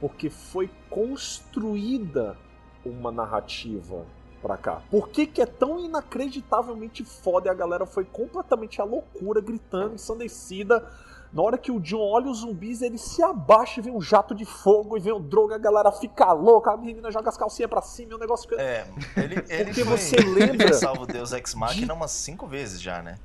[0.00, 2.34] porque foi construída
[2.82, 4.06] uma narrativa
[4.40, 4.82] pra cá.
[4.90, 9.96] Por que, que é tão inacreditavelmente foda e a galera foi completamente à loucura, gritando,
[9.96, 10.90] ensandecida?
[11.34, 14.36] Na hora que o John olha os zumbis, ele se abaixa e vem um jato
[14.36, 17.68] de fogo e vem o droga, a galera fica louca, a menina joga as calcinhas
[17.68, 18.62] pra cima e o negócio fica.
[18.62, 23.02] É, ele, ele Porque foi você lembra salvo Deus Ex Machina umas cinco vezes já,
[23.02, 23.16] né?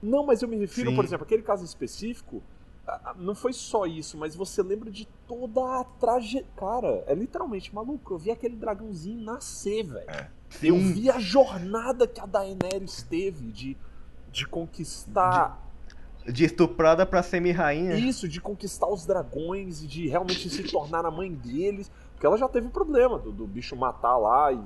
[0.00, 0.96] Não, mas eu me refiro, Sim.
[0.96, 2.40] por exemplo, aquele caso específico,
[3.16, 6.48] não foi só isso, mas você lembra de toda a trajetória.
[6.56, 8.14] Cara, é literalmente maluco.
[8.14, 10.08] Eu vi aquele dragãozinho nascer, velho.
[10.08, 10.28] É.
[10.62, 13.76] Eu vi a jornada que a Daenerys teve de,
[14.30, 15.67] de conquistar
[16.30, 17.96] De estuprada pra semi-rainha.
[17.96, 21.90] isso, de conquistar os dragões e de realmente se tornar a mãe deles.
[22.12, 24.60] Porque ela já teve problema do, do bicho matar lá e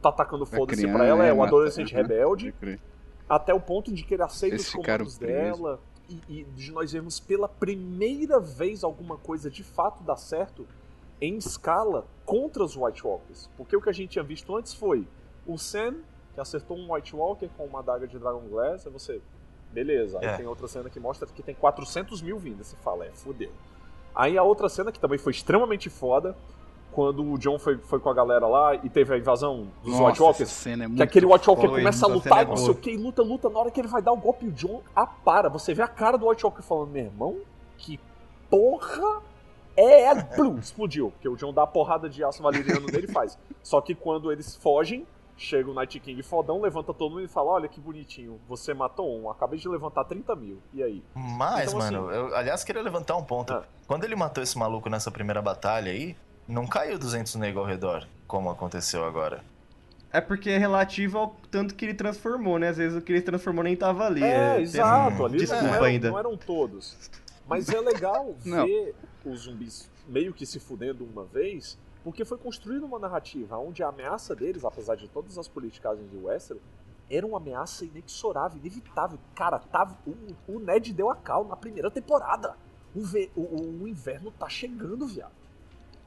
[0.00, 2.80] tá atacando foda-se pra ela, é é, um adolescente esse crer.
[3.28, 5.58] até o ponto de que ele aceita Eles os comandos presos.
[5.58, 10.66] dela e, e de nós vermos pela primeira vez alguma coisa de fato dar certo
[11.20, 13.48] em escala contra os White Walkers.
[13.56, 15.06] Porque o que a gente tinha visto antes foi
[15.46, 15.96] o Sam,
[16.34, 19.20] que acertou um White Walker com uma adaga de Dragon Glass, aí você...
[19.72, 20.36] Beleza, aí É.
[20.36, 23.50] tem outra cena que mostra que tem 400 mil vindo, você fala, é, fodeu.
[24.14, 26.36] Aí a outra cena que também foi extremamente foda,
[26.90, 30.04] quando o John foi, foi com a galera lá e teve a invasão dos Nossa,
[30.06, 32.44] White Walkers, essa cena é que aquele White Walker foda, começa a lutar e é
[32.46, 34.52] não sei o que, luta, luta, na hora que ele vai dar o golpe, o
[34.52, 35.48] John apara.
[35.48, 37.36] Você vê a cara do White Walker falando, meu irmão,
[37.78, 38.00] que
[38.50, 39.22] porra
[39.76, 40.14] é?
[40.14, 41.10] Plum, explodiu.
[41.12, 43.38] Porque o John dá a porrada de aço valeriano nele e faz.
[43.62, 45.06] Só que quando eles fogem,
[45.40, 49.18] chega o Night King fodão, levanta todo mundo e fala, olha que bonitinho, você matou
[49.18, 50.58] um, acabei de levantar 30 mil.
[50.72, 51.02] E aí?
[51.14, 53.52] Mas, Então, mano, eu, aliás, queria levantar um ponto.
[53.54, 53.64] Ah.
[53.86, 56.14] Quando ele matou esse maluco nessa primeira batalha aí,
[56.46, 58.06] não caiu 200 nego ao redor.
[58.26, 59.42] como aconteceu agora.
[60.12, 62.68] É porque é relativo ao tanto que ele transformou, né?
[62.68, 64.22] Às vezes o que ele transformou nem tava ali.
[64.22, 65.14] É, tem exato.
[65.14, 66.10] essa Ali Desculpa não, eram, ainda.
[66.10, 67.10] não eram todos.
[67.48, 72.84] Mas é legal ver os zumbis meio que se fudendo uma vez, porque foi construída
[72.86, 76.62] uma narrativa onde a ameaça deles, apesar de todas as politicagens de Westeros,
[77.10, 79.18] era uma ameaça inexorável, inevitável.
[79.34, 80.14] Cara, tava, o,
[80.54, 82.54] o Ned deu a cal na primeira temporada.
[82.94, 85.32] O, ve- o- o inverno tá chegando, viado.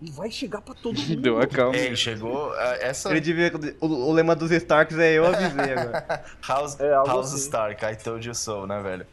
[0.01, 1.15] E vai chegar pra todo mundo.
[1.21, 1.77] Deu a calma.
[1.77, 3.51] Ei, chegou ah, essa Ele devia.
[3.79, 6.25] O, o lema dos Starks é eu avisei agora.
[6.45, 7.37] House, É, House assim.
[7.43, 9.07] Stark, I told you so, né, velho?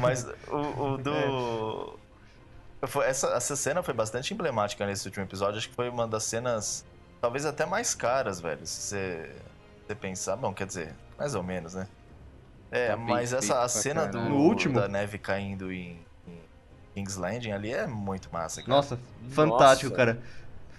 [0.00, 0.56] Mas o,
[0.94, 1.98] o do.
[2.86, 5.58] Foi- essa, essa cena foi bastante emblemática nesse último episódio.
[5.58, 6.84] Acho que foi uma das cenas,
[7.20, 8.66] talvez até mais caras, velho.
[8.66, 9.30] Se você,
[9.86, 10.36] você pensar.
[10.36, 11.86] Bom, quer dizer, mais ou menos, né?
[12.70, 14.20] É, Tá mas essa a cena do.
[14.20, 14.80] No último?
[14.80, 16.40] da neve caindo em, em
[16.94, 18.74] King's Landing ali é muito massa, cara.
[18.74, 18.98] Nossa,
[19.30, 19.96] fantástico, Nossa.
[19.96, 20.18] cara.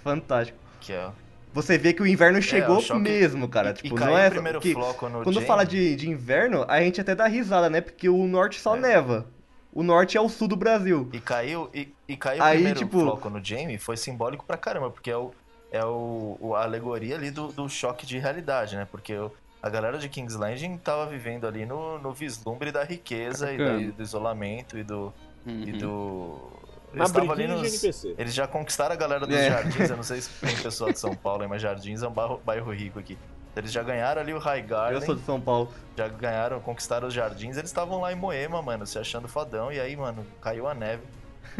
[0.03, 0.57] Fantástico.
[0.81, 1.09] Que é,
[1.53, 3.69] Você vê que o inverno chegou o choque- mesmo, cara.
[3.69, 4.27] e, tipo, e não é.
[4.27, 5.47] o primeiro que, floco no quando Jaime.
[5.47, 7.79] fala de, de inverno, a gente até dá risada, né?
[7.79, 8.79] Porque o norte só É.
[8.79, 9.25] neva.
[9.73, 11.09] O norte é o sul do Brasil.
[11.11, 14.55] E caiu, e, e caiu Aí, o primeiro tipo- floco no Jamie foi simbólico pra
[14.57, 15.31] caramba, porque é, o,
[15.71, 18.87] é o, o- a alegoria ali do, do choque de realidade, né?
[18.91, 19.31] Porque o-
[19.61, 23.75] a galera de King's Landing tava vivendo ali no, no vislumbre da riqueza e, da-
[23.79, 25.11] e do isolamento e do.
[25.45, 25.77] E Uhum.
[25.77, 26.51] do...
[26.93, 28.05] Na Eles estavam ali nos-.
[28.17, 29.49] Eles já conquistaram a galera dos É.
[29.49, 32.11] jardins, eu não sei se tem pessoal de São Paulo, aí, mas Jardins é um
[32.11, 33.17] bairro, bairro rico aqui.
[33.55, 35.71] Eles já ganharam ali o High Eu Garden sou de São Paulo.
[35.95, 39.79] já ganharam, conquistaram os jardins, eles estavam lá em Moema, mano, se achando fodão, e
[39.79, 41.03] aí, mano, caiu a neve.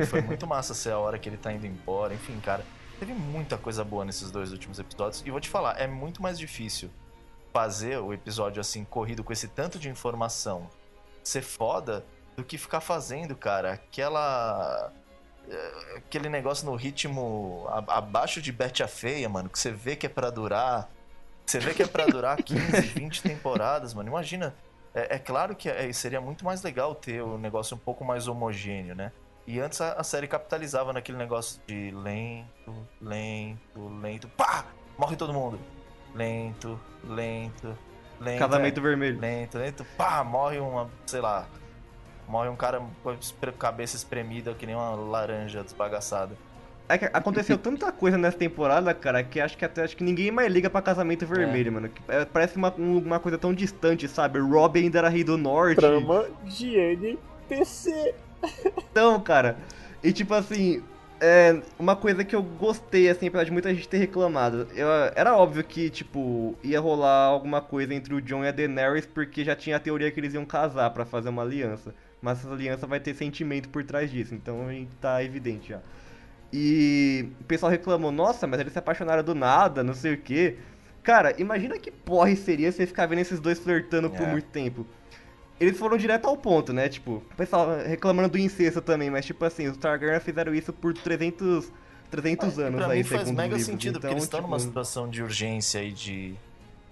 [0.08, 2.66] Foi muito massa ser a hora que ele tá indo embora, enfim, cara.
[3.00, 6.40] Teve muita coisa boa nesses dois últimos episódios, e vou te falar, é muito mais
[6.40, 6.90] difícil
[7.54, 10.68] fazer o episódio assim, corrido, com esse tanto de informação,
[11.24, 12.04] ser foda,
[12.36, 14.92] do que ficar fazendo, cara, aquela.
[15.48, 20.08] eh, Aquele negócio no ritmo abaixo de Bete a Feia, mano, que você vê que
[20.08, 20.90] é pra durar
[21.46, 24.10] você vê que é pra durar 15, 20 temporadas, mano.
[24.10, 24.54] Imagina.
[24.96, 28.28] É, é claro que é- seria muito mais legal ter o negócio um pouco mais
[28.28, 29.12] homogêneo, né?
[29.46, 34.28] E antes a, a série capitalizava naquele negócio de lento, lento, lento.
[34.30, 34.66] Pá!
[34.98, 35.60] Morre todo mundo.
[36.16, 37.78] Lento, lento,
[38.22, 38.40] lento.
[38.40, 39.20] Casamento é, vermelho.
[39.20, 39.86] Lento, lento.
[39.98, 40.24] Pá!
[40.24, 41.48] Morre uma, sei lá.
[42.28, 46.38] Morre um cara com a cabeça espremida que nem uma laranja desbagaçada.
[46.90, 50.30] É que aconteceu tanta coisa nessa temporada, cara, que acho que até acho que ninguém
[50.32, 51.90] mais liga pra casamento vermelho, mano.
[51.90, 54.38] Que, é, parece uma, um- uma coisa tão distante, sabe?
[54.40, 55.78] Rob ainda era rei do norte.
[55.78, 58.14] Trama de NPC.
[58.92, 59.58] Então, cara.
[60.04, 60.84] E tipo assim,
[61.20, 64.68] é, uma coisa que eu gostei, assim, apesar de muita gente ter reclamado.
[64.76, 69.06] eu- era óbvio que, tipo, ia rolar alguma coisa entre o John e a Daenerys,
[69.06, 71.96] porque já tinha a teoria que eles iam casar pra fazer uma aliança.
[72.22, 74.68] Mas essa aliança vai ter sentimento por trás disso, então
[75.02, 75.80] tá evidente já.
[76.56, 80.58] E o pessoal reclamou, nossa, mas eles se apaixonaram do nada, não sei o quê.
[81.02, 84.32] Cara, imagina que porre seria você ficar vendo esses dois flertando por É.
[84.32, 84.86] muito tempo.
[85.60, 86.88] Eles foram direto ao ponto, né?
[86.90, 90.94] Tipo, o pessoal reclamando do incesto também, mas tipo assim, os Targaryen fizeram isso por
[90.94, 91.72] 300,
[92.12, 93.66] 300 anos pra aí, mim faz mega os livros.
[93.66, 96.36] sentido, porque Então, eles estão numa tipo, situação de urgência e de,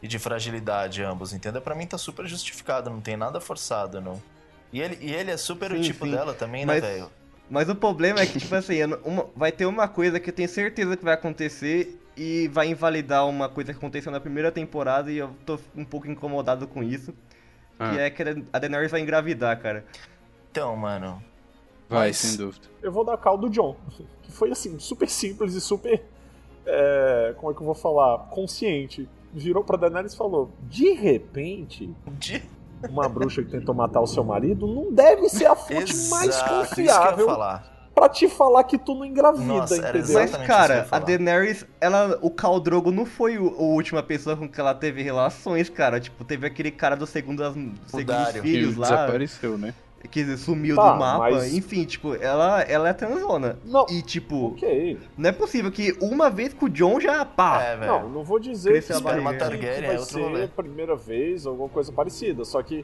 [0.01, 1.61] e de fragilidade, ambos, entendeu?
[1.61, 4.21] Pra mim tá super justificado, não tem nada forçado, não.
[4.73, 6.11] E ele, e ele é super o Sim, tipo sim.
[6.11, 7.11] dela também, Mas- né, velho?
[7.51, 10.47] Mas o problema é que, tipo assim, uma- vai ter uma coisa que eu tenho
[10.47, 15.17] certeza que vai acontecer e vai invalidar uma coisa que aconteceu na primeira temporada e
[15.17, 17.13] eu tô um pouco incomodado com isso.
[17.77, 17.89] Ah.
[17.91, 19.85] Que é que a Daenerys vai engravidar, cara.
[20.49, 21.21] Então, mano.
[21.89, 22.67] Vai, Mas- sem dúvida.
[22.81, 23.75] Eu vou dar cal do John.
[24.23, 26.01] Que foi assim, super simples e super.
[26.65, 28.19] é, como é que eu vou falar?
[28.29, 29.09] Consciente.
[29.33, 32.41] Virou pra Daenerys e falou: De repente, De...
[32.89, 37.27] uma bruxa que tentou matar o seu marido não deve ser a fonte mais confiável
[37.93, 40.01] pra te falar que tu não engravida, Nossa, entendeu?
[40.01, 40.99] exatamente Mas, cara, a.
[40.99, 45.01] Daenerys, ela, o Khal Drogo não foi o, a última pessoa com que ela teve
[45.01, 45.99] relações, cara.
[45.99, 47.45] Tipo, teve aquele cara dos segundos,
[47.87, 48.41] segundos Dario.
[48.41, 49.73] filhos lá, desapareceu, né?
[50.09, 51.29] Que sumiu Tá, do mapa.
[51.31, 53.57] mas- Enfim, tipo, ela, ela é transona.
[53.65, 54.97] Não, E, tipo, ok.
[55.17, 57.91] não é possível que uma vez com o John já, pá, É, velho.
[57.91, 58.87] Não, não vou dizer que,
[59.57, 60.43] que- que vai é ser rolê.
[60.43, 62.43] a primeira vez alguma coisa parecida.
[62.45, 62.83] Só que é,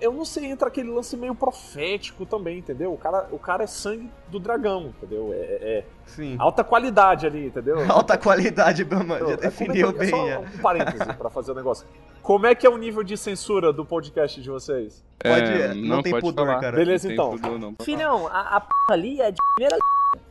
[0.00, 2.92] eu não sei, entra aquele lance meio profético também, entendeu?
[2.92, 5.30] O cara, o cara é sangue do dragão, entendeu?
[5.32, 6.36] É, é sim.
[6.38, 7.76] alta qualidade ali, entendeu?
[7.90, 10.10] Alta qualidade, Então, já é, é definiu que- bem.
[10.10, 10.38] Só é.
[10.38, 11.86] um parêntese pra fazer o negócio.
[12.22, 15.02] Como é que é o nível de censura do podcast de vocês?
[15.18, 16.60] Pode- É, não tem pode pudor, falar.
[16.60, 16.76] cara.
[16.76, 17.38] Beleza, Não tem então.
[17.38, 17.74] pudor, não.
[17.82, 19.76] Filhão, a, a p ali é de primeira.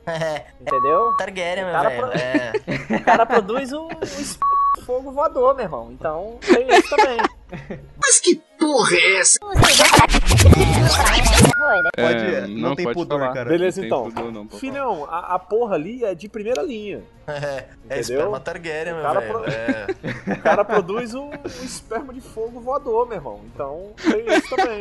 [0.10, 1.14] É, Entendeu?
[1.18, 2.02] Targaryen, meu Cara, velho.
[2.08, 2.52] pro- É.
[2.98, 5.92] O cara produz um, um fogo voador, meu irmão.
[5.92, 7.18] Então tem isso também.
[8.02, 9.40] Mas que porra é essa?
[11.96, 13.34] Pode, É, não, tem pode pudor, falar.
[13.34, 13.50] cara.
[13.50, 14.04] Beleza, tem então.
[14.12, 17.04] pudor, não, Filhão, a, a porra ali é de primeira linha.
[17.30, 19.34] É, é esperma Targaryen, O meu cara velho.
[19.34, 19.88] pro- É.
[20.40, 21.34] O cara produz o, o
[21.66, 23.42] esperma de fogo voador, meu irmão.
[23.54, 24.80] Então tem isso também.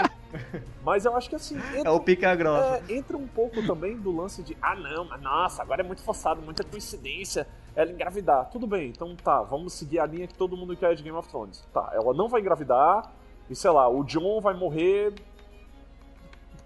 [0.85, 2.81] Mas eu acho que assim, É entra, o pica grossa.
[2.89, 6.03] é, entra um pouco também do lance de ah não, mas nossa, agora é muito
[6.03, 8.49] forçado, muita coincidência ela engravidar.
[8.53, 11.29] Tudo bem, então tá, vamos seguir a linha que todo mundo quer de Game of
[11.29, 11.65] Thrones.
[11.75, 13.11] Tá, ela não vai engravidar,
[13.49, 15.13] e sei lá, o John vai morrer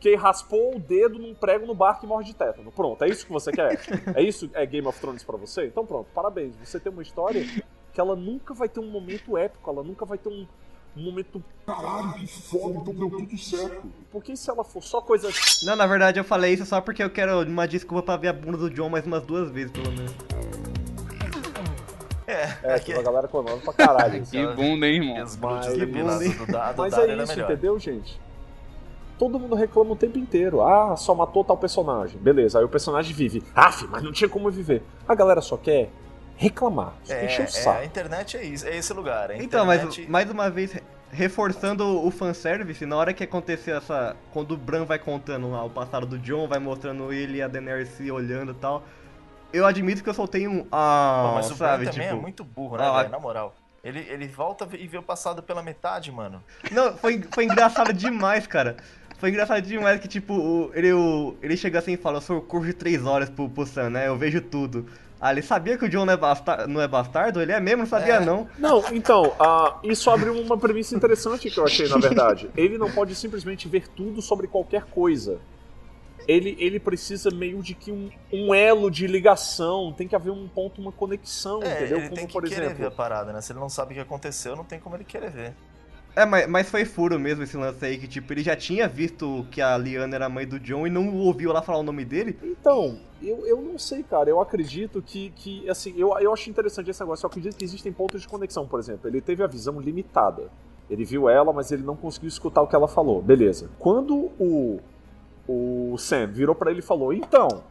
[0.00, 2.72] porque raspou o dedo num prego no bar que morre de tétano.
[2.72, 3.78] Pronto, é isso que você quer?
[4.16, 5.66] É isso é Game of Thrones pra você?
[5.66, 6.54] Então pronto, parabéns.
[6.64, 7.44] Você tem uma história
[7.92, 10.46] que ela nunca vai ter um momento épico, ela nunca vai ter um,
[10.96, 11.44] um momento.
[11.66, 13.92] Caralho, que foda, então deu tudo certo.
[14.10, 15.28] Porque se ela for só coisa.
[15.64, 18.32] Não, na verdade eu falei isso só porque eu quero uma desculpa pra ver a
[18.32, 20.69] bunda do John mais umas duas vezes, pelo menos.
[22.30, 24.22] É, É, tem uma galera clamando pra caralho.
[24.30, 25.14] Que bunda, hein, irmão?
[25.14, 27.50] glúteos Mas- depilados do, Mas é isso, melhor.
[27.50, 28.20] entendeu, gente?
[29.18, 30.62] Todo mundo reclama o tempo inteiro.
[30.62, 32.18] Ah, só matou tal personagem.
[32.18, 33.42] Beleza, aí o personagem vive.
[33.54, 34.82] Ah, fi, mas não tinha como viver.
[35.06, 35.90] A galera só quer
[36.36, 36.94] reclamar.
[37.04, 37.78] Só É, encher o é, saco.
[37.80, 39.30] a internet é isso, é esse lugar.
[39.30, 40.74] A Então, mas mais uma vez,
[41.10, 44.16] reforçando o fanservice, na hora que acontecer essa.
[44.32, 47.48] Quando o Bran vai contando lá o passado do John, vai mostrando ele e a
[47.48, 48.82] Daenerys se olhando e tal.
[49.52, 50.66] Eu admito que eu soltei um.
[50.70, 52.16] Ah, Pô, mas o Bran sabe, também tipo.
[52.18, 53.10] é muito burro, né, ah, velho?
[53.10, 53.54] Na moral.
[53.82, 56.42] Ele, ele volta e vê o passado pela metade, mano.
[56.70, 58.76] Não, foi, foi engraçado demais, cara.
[59.18, 62.38] Foi engraçado demais que, tipo, o- ele, o- ele chega assim e fala, eu sou
[62.38, 64.06] o curso de três horas pro, pro Sam, né?
[64.08, 64.86] Eu vejo tudo.
[65.20, 67.40] Ah, ele sabia que o John não é, bastar, não é bastardo?
[67.42, 67.80] Ele é mesmo?
[67.80, 68.20] Não sabia, É.
[68.24, 68.48] não.
[68.58, 72.50] Não, então, ah, isso abre uma premissa interessante que eu achei, na verdade.
[72.56, 75.38] Ele não pode simplesmente ver tudo sobre qualquer coisa.
[76.30, 80.46] Ele, ele precisa meio de que um, um elo de ligação, tem que haver um
[80.46, 81.98] ponto, uma conexão, É, entendeu?
[81.98, 82.90] ele Como, tem que por querer ver a exemplo.
[82.92, 83.40] parada, né?
[83.40, 85.54] Se ele não sabe o que aconteceu, não tem como ele querer ver.
[86.14, 89.46] É, mas, mas foi furo mesmo esse lance aí, que, tipo, ele já tinha visto
[89.50, 92.04] que a Liana era a mãe do John e não ouviu ela falar o nome
[92.04, 92.36] dele.
[92.42, 94.28] Então, eu, eu não sei, cara.
[94.28, 97.24] Eu acredito que, que assim, eu, eu acho interessante esse negócio.
[97.24, 99.08] Eu acredito que existem pontos de conexão, por exemplo.
[99.08, 100.50] Ele teve a visão limitada.
[100.88, 103.22] Ele viu ela, mas ele não conseguiu escutar o que ela falou.
[103.22, 103.70] Beleza.
[103.78, 104.80] Quando o,
[105.50, 107.62] o Sam virou pra ele e falou: Então,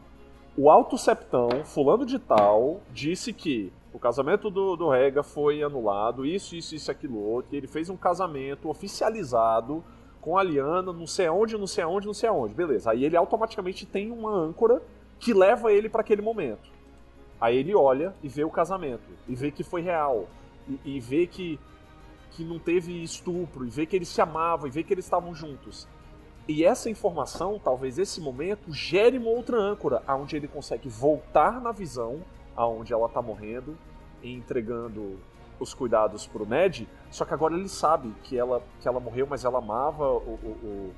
[0.56, 6.26] o alto septão, fulano de tal, disse que o casamento do, do Rega foi anulado,
[6.26, 9.82] isso, isso, isso, aquilo outro, ele fez um casamento oficializado
[10.20, 12.52] com a Liana, não sei aonde, não sei aonde, não sei aonde.
[12.52, 12.90] Beleza.
[12.90, 14.82] Aí ele automaticamente tem uma âncora
[15.18, 16.70] que leva ele pra aquele momento.
[17.40, 20.28] Aí ele olha e vê o casamento, e vê que foi real,
[20.68, 21.58] e, e vê que,
[22.32, 25.34] que não teve estupro, e vê que eles se amavam, e vê que eles estavam
[25.34, 25.88] juntos.
[26.48, 31.70] E essa informação, talvez esse momento, gere uma outra âncora, aonde ele consegue voltar na
[31.70, 32.20] visão,
[32.56, 33.76] aonde ela tá morrendo,
[34.22, 35.18] e entregando
[35.58, 39.44] os cuidados pro Ned, só que agora ele sabe que ela, que ela morreu, mas
[39.44, 40.94] ela amava o, o, o,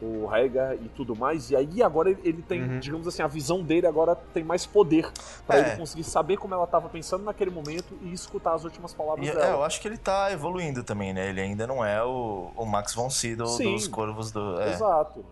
[0.00, 2.78] o Rhaegar e tudo mais, e aí agora ele, tem, Uhum.
[2.80, 5.10] digamos assim, a visão dele agora tem mais poder
[5.46, 5.60] pra É.
[5.60, 9.30] ele conseguir saber como ela tava pensando naquele momento e escutar as últimas palavras E,
[9.30, 9.46] é, dela.
[9.56, 11.28] eu acho que ele tá evoluindo também, né?
[11.30, 13.72] Ele ainda não é o, o Max von Sydow Sim.
[13.74, 14.60] dos Corvos do...
[14.60, 14.72] É.
[14.72, 15.24] Exato.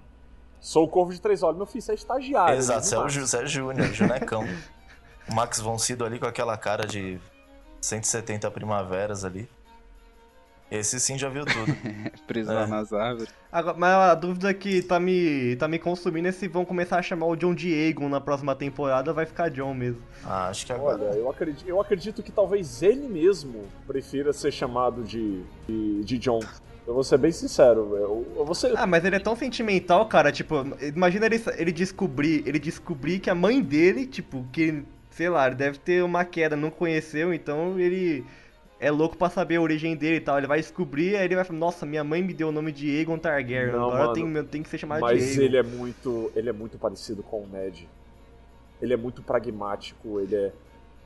[0.61, 2.57] Sou o Corvo de Três Olhos, meu filho, você é estagiário.
[2.57, 3.09] Exato, né, você é o?
[3.09, 4.45] Ju- você é Júnior, Junecão.
[5.29, 7.21] o Max von Sydow ali com aquela cara de
[7.83, 9.47] 170 primaveras ali.
[10.71, 11.77] Esse sim já viu tudo.
[12.27, 12.55] Preso É.
[12.55, 13.29] lá nas árvores.
[13.53, 17.03] Agora, mas a dúvida que tá me, tá me consumindo é se vão começar a
[17.03, 20.03] chamar o John Diego na próxima temporada vai ficar John mesmo.
[20.25, 21.03] Ah, acho que agora.
[21.05, 26.19] Olha, eu acredito, eu acredito que talvez ele mesmo prefira ser chamado de, de, de
[26.19, 26.41] John.
[26.87, 30.07] Eu vou ser bem sincero, eu, eu vou ser, Ah, mas ele é tão sentimental,
[30.07, 35.31] cara, tipo, imagina ele, ele descobrir, ele descobrir que a mãe dele, tipo, que, sei
[35.31, 38.23] lá, deve ter uma queda, não conheceu, então ele
[38.85, 40.37] é louco pra saber a origem dele e tal.
[40.37, 42.95] Ele vai descobrir, aí ele vai falar, nossa, minha mãe me deu o nome de
[42.99, 46.31] Aegon Targaryen, Não, agora mano, eu tenho que ser chamado de mas ele é muito,
[46.37, 47.89] ele é muito parecido com o Ned.
[48.83, 50.53] Ele é muito pragmático, ele é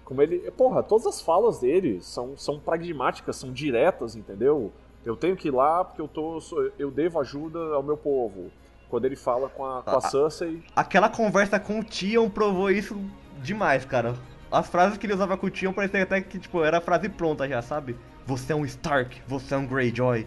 [0.04, 4.72] como ele, porra, todas as falas dele são, são pragmáticas, são diretas, entendeu?
[5.04, 6.38] Eu tenho que ir lá porque eu tô,
[6.78, 8.50] eu devo ajuda ao meu povo.
[8.88, 12.70] Quando ele fala com a, com a Ah, Cersei, Aquela conversa com o Tion provou
[12.70, 12.98] isso
[13.42, 14.14] demais, cara.
[14.50, 17.08] As frases que ele usava com o Tion parecia até que, tipo, era a frase
[17.08, 17.96] pronta já, sabe?
[18.26, 20.26] Você é um Stark, você é um Greyjoy.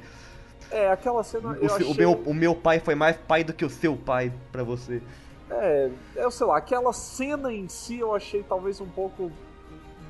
[0.72, 1.94] é aquela cena, O, eu seu- o achei...
[2.06, 5.02] meu, o meu pai foi mais pai do que o seu pai pra você.
[5.50, 9.32] É, eu sei lá, aquela cena em si eu achei talvez um pouco um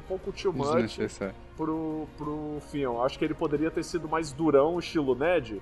[0.08, 1.00] pouco too much
[1.58, 3.02] pro, pro Fion.
[3.04, 5.62] Acho que ele poderia ter sido mais durão, estilo Ned,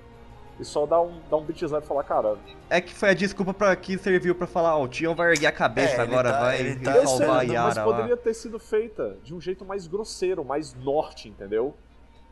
[0.60, 2.36] e só dar um, dar um beat zero e falar, cara,
[2.68, 5.46] É que foi a desculpa pra que serviu pra falar, ó, o Tion vai erguer
[5.46, 7.84] a cabeça É, agora, tá- vai ele tá eu sei, salvar a Yara mas lá.
[7.84, 11.74] poderia ter sido feita de um jeito mais grosseiro, mais norte, entendeu?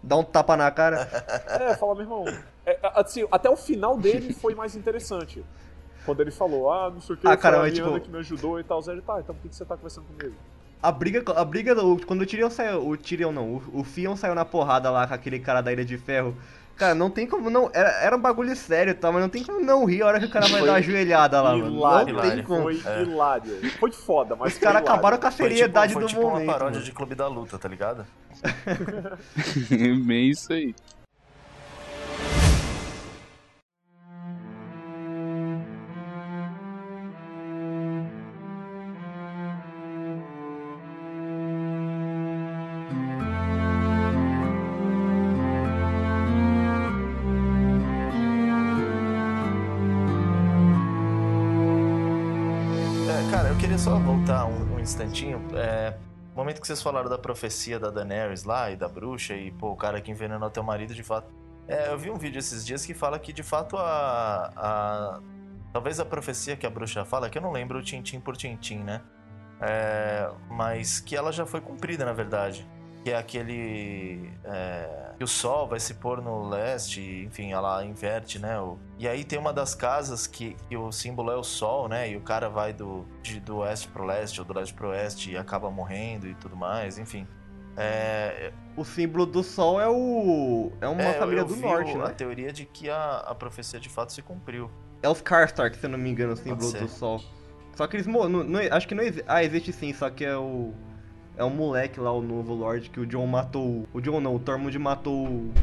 [0.02, 1.08] Dá um tapa na cara.
[1.48, 2.24] É, fala, meu irmão.
[2.64, 5.44] É, assim, até o final dele foi mais interessante.
[6.04, 8.04] Quando ele falou, ah, não sei o que, Ah, foi cara, a mas, Rihanna tipo-
[8.04, 8.80] que me ajudou e tal.
[8.80, 10.34] Zé, ele, tá, então por que que você tá conversando comigo?
[10.80, 14.14] A briga, a briga do, quando o Tyrion saiu, o Tyrion não, o, o Theon
[14.14, 16.36] saiu na porrada lá com aquele cara da Ilha de Ferro.
[16.78, 19.60] Cara, não tem como não, era, era um bagulho sério, tá, mas não tem como
[19.60, 21.74] não rir a hora que o cara vai Foi dar uma joelhada lá, mano.
[21.74, 22.44] hilário, Não tem hilário.
[22.44, 22.62] como.
[22.62, 23.70] Foi hilário.
[23.80, 26.22] Foi foda, mas Os caras foi acabaram com a Foi tipo, seriedade foi do tipo
[26.22, 26.44] momento.
[26.44, 26.84] uma paródia mano.
[26.84, 28.06] de Clube da Luta, tá ligado?
[30.06, 30.74] Bem isso aí.
[54.88, 55.40] Instantinho.
[55.54, 55.96] É,
[56.30, 59.72] no momento que vocês falaram da profecia da Daenerys lá e da bruxa e, pô,
[59.72, 61.32] o cara que envenenou teu marido, de fato.
[61.66, 64.50] É, eu vi um vídeo esses dias que fala que, de fato, a.
[64.56, 65.20] a
[65.72, 69.02] talvez a profecia que a bruxa fala, que eu não lembro tintim por tintim, né?
[69.60, 72.66] É, mas que ela já foi cumprida, na verdade.
[73.04, 74.30] Que é aquele.
[74.44, 78.60] é, que o sol vai se pôr no leste, enfim, ela inverte, né?
[78.60, 82.10] o- e aí tem uma das casas que, que o símbolo é o sol, né?
[82.10, 85.32] E o cara vai do, de- do oeste pro leste ou do leste pro oeste
[85.32, 87.26] e acaba morrendo e tudo mais, enfim.
[87.76, 90.72] É, O símbolo do sol é o.
[90.80, 92.14] É uma é, família do norte, o- a né?
[92.14, 94.68] teoria de que a, a profecia de fato se cumpriu.
[95.02, 97.20] É os Karstark, se eu não me engano, o símbolo do sol.
[97.76, 99.24] Só que eles não, não- Acho que não existe.
[99.28, 100.74] Ah, existe sim, só que é o.
[101.38, 103.86] É o moleque lá, o novo Lorde, que o John matou.
[103.94, 105.54] O John não, o Tormund matou o,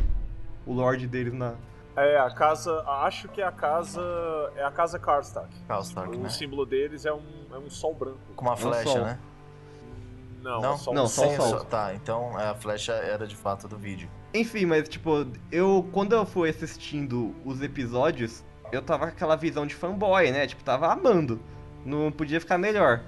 [0.65, 1.53] o Lorde deles na.
[1.97, 2.81] É, a casa.
[2.87, 4.01] Acho que é a casa.
[4.55, 5.49] É a casa Karstark.
[5.67, 6.29] Carl Stark, O né?
[6.29, 7.21] símbolo deles é um,
[7.53, 8.17] é um sol branco.
[8.35, 9.01] Com uma um flecha, sol.
[9.01, 9.19] né?
[10.41, 10.73] Não, Não?
[10.73, 11.59] é só um Não, só sol.
[11.59, 14.09] so- Tá, então é, a flecha era de fato do vídeo.
[14.33, 15.85] Enfim, mas tipo, eu.
[15.91, 20.47] Quando eu fui assistindo os episódios, eu tava com aquela visão de fanboy, né?
[20.47, 21.39] Tipo, tava amando.
[21.85, 23.01] Não podia ficar melhor.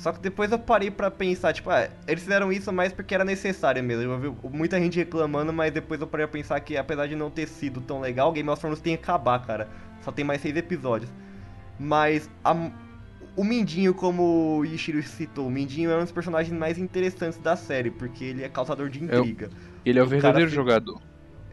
[0.00, 3.22] Só que depois eu parei pra pensar, tipo, ah, eles fizeram isso mais porque era
[3.22, 4.10] necessário mesmo.
[4.10, 7.28] Eu vi muita gente reclamando, mas depois eu parei pra pensar que apesar de não
[7.30, 9.68] ter sido tão legal, Game of Thrones tem que acabar, cara.
[10.00, 11.12] Só tem mais seis episódios.
[11.78, 12.70] Mas a-
[13.36, 17.54] o Mindinho, como o Ishiro citou, o Mindinho é um dos personagens mais interessantes da
[17.54, 19.50] série, porque ele é causador de É intriga.
[19.84, 20.98] Ele é o O verdadeiro jogador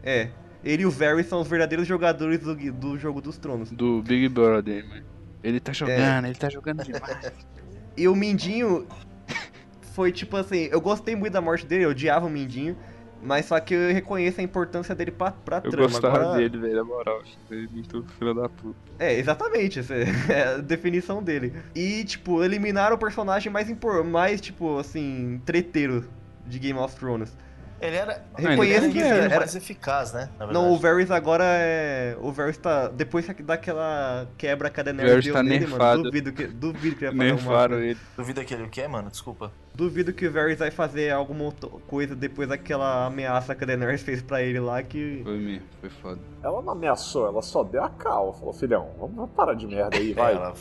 [0.02, 0.30] É.
[0.64, 3.70] Ele e o Varys são os verdadeiros jogadores do, do jogo dos tronos.
[3.70, 5.04] do Big Brother, mano.
[5.44, 5.60] Ele É.
[5.60, 7.32] tá jogando, ele tá jogando demais.
[7.98, 8.86] E o Mindinho
[9.94, 12.76] foi tipo assim, eu gostei muito da morte dele, eu odiava o Mindinho,
[13.20, 15.88] mas só que eu reconheço a importância dele pra, pra Eu trama.
[15.88, 17.20] gostava Agora- dele, velho, na moral.
[17.50, 18.76] Ele é muito filho da puta.
[18.98, 19.94] É, exatamente, essa
[20.32, 21.52] é a definição dele.
[21.74, 24.04] E, tipo, eliminaram o personagem mais, impor...
[24.04, 26.08] mais tipo, assim, treteiro
[26.46, 27.36] de Game of Thrones.
[27.80, 30.28] Ele era, Reconheço ele era que indivíduo era- mais eficaz, né?
[30.52, 30.78] Não, o.
[30.78, 32.16] Varys agora é.
[32.20, 32.88] O Varys tá.
[32.88, 35.82] Depois daquela quebra que a Daenerys Varys deu tá nele, nerfado.
[35.98, 36.02] mano.
[36.04, 37.98] Duvido que, duvido que ele vai fazer alguma Nerfaram ele.
[38.16, 39.10] Duvida que ele o quê, mano?
[39.10, 39.52] Desculpa.
[39.74, 41.52] Duvido que o Varys vai fazer alguma
[41.86, 45.20] coisa depois daquela ameaça que a Daenerys fez pra ele lá que.
[45.22, 46.20] Foi mesmo, foi foda.
[46.42, 48.32] Ela não ameaçou, ela só deu a cal.
[48.34, 50.34] Falou, filhão, vamos parar de merda aí, vai.
[50.34, 50.52] Ela-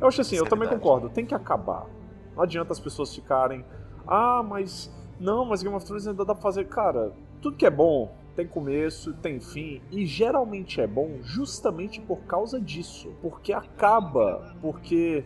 [0.00, 0.82] Eu acho assim, eu também Seriedade.
[0.82, 1.86] concordo, tem que acabar.
[2.34, 3.64] Não adianta as pessoas ficarem.
[4.06, 4.90] Ah, mas.
[5.18, 6.66] Não, mas Game of Thrones ainda dá pra fazer.
[6.66, 9.80] Cara, tudo que é bom tem começo, tem fim.
[9.90, 13.10] E geralmente é bom justamente por causa disso.
[13.22, 14.54] Porque acaba.
[14.60, 15.24] Porque.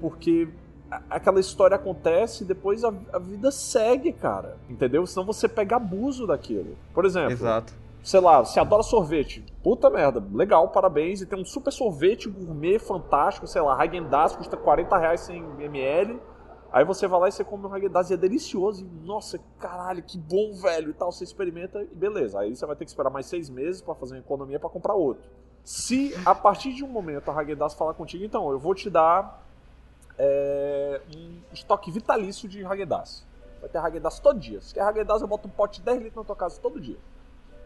[0.00, 0.48] Porque.
[1.10, 4.56] Aquela história acontece e depois a, a vida segue, cara.
[4.70, 5.04] Entendeu?
[5.04, 6.76] Senão você pega abuso daquilo.
[6.94, 7.74] Por exemplo, Exato.
[8.04, 9.44] sei lá, você adora sorvete.
[9.64, 11.20] Puta merda, legal, parabéns.
[11.20, 16.20] E tem um super sorvete gourmet fantástico, sei lá, Häagen-Dazs custa 40 reais 100 ml.
[16.72, 18.84] Aí você vai lá e você come um Häagen-Dazs e é delicioso.
[18.84, 20.90] E, nossa, caralho, que bom, velho.
[20.90, 22.40] E tal, você experimenta e beleza.
[22.40, 24.94] Aí você vai ter que esperar mais seis meses pra fazer uma economia pra comprar
[24.94, 25.24] outro.
[25.64, 29.42] Se a partir de um momento a Häagen-Dazs falar contigo, então, eu vou te dar
[30.18, 33.24] é, um estoque vitalício de Häagen-Dazs.
[33.60, 34.60] Vai ter Häagen-Dazs todo dia.
[34.60, 36.98] Se quer Häagen-Dazs, eu boto um pote de 10 litros na tua casa todo dia.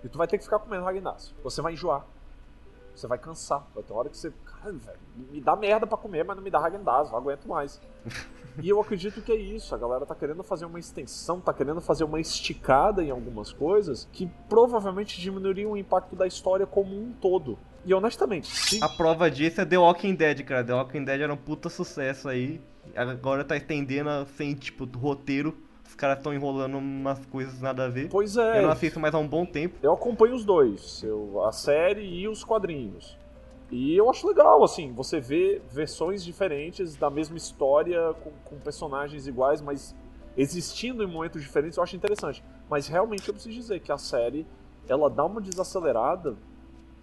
[0.03, 1.35] E tu vai ter que ficar comendo Häagen-Dazs.
[1.43, 2.07] Você vai enjoar.
[2.95, 3.67] Você vai cansar.
[3.75, 4.33] Vai ter hora que você.
[4.65, 4.99] Velho,
[5.31, 7.81] me dá merda pra comer, mas não me dá Häagen-Dazs, não aguento mais.
[8.63, 9.75] e eu acredito que é isso.
[9.75, 14.09] A galera tá querendo fazer uma extensão, tá querendo fazer uma esticada em algumas coisas
[14.13, 17.59] que provavelmente diminuiriam o impacto da história como um todo.
[17.85, 20.63] E honestamente, se A prova disso é The Walking Dead, cara.
[20.63, 22.61] The Walking Dead era um puta sucesso aí.
[22.95, 25.57] Agora tá estendendo sem, tipo, roteiro.
[25.87, 28.09] Os caras estão enrolando umas coisas nada a ver.
[28.09, 28.59] Pois é.
[28.59, 29.77] Eu não assisto mais há um bom tempo.
[29.83, 33.19] Eu acompanho os dois, eu, a série e os quadrinhos.
[33.71, 39.27] E eu acho legal, assim, você vê versões diferentes da mesma história, com, com personagens
[39.29, 39.95] iguais, mas
[40.37, 42.43] existindo em momentos diferentes, eu acho interessante.
[42.69, 44.47] Mas realmente eu preciso dizer que a série
[44.89, 46.37] ela dá uma desacelerada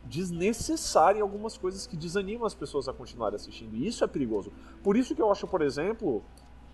[0.03, 3.75] desnecessária em algumas coisas que desanimam as pessoas a continuarem assistindo.
[3.75, 4.51] E isso é perigoso.
[4.83, 6.23] Por isso que eu acho, por exemplo,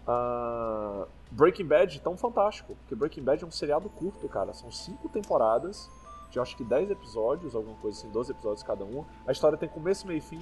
[0.07, 2.75] uh, Breaking Bad tão fantástico.
[2.75, 4.53] Porque Breaking Bad é um seriado curto, cara.
[4.53, 5.89] São cinco temporadas
[6.33, 9.05] de acho que 10 episódios, alguma coisa assim, 12 episódios cada um.
[9.27, 10.41] A história tem começo, meio e fim.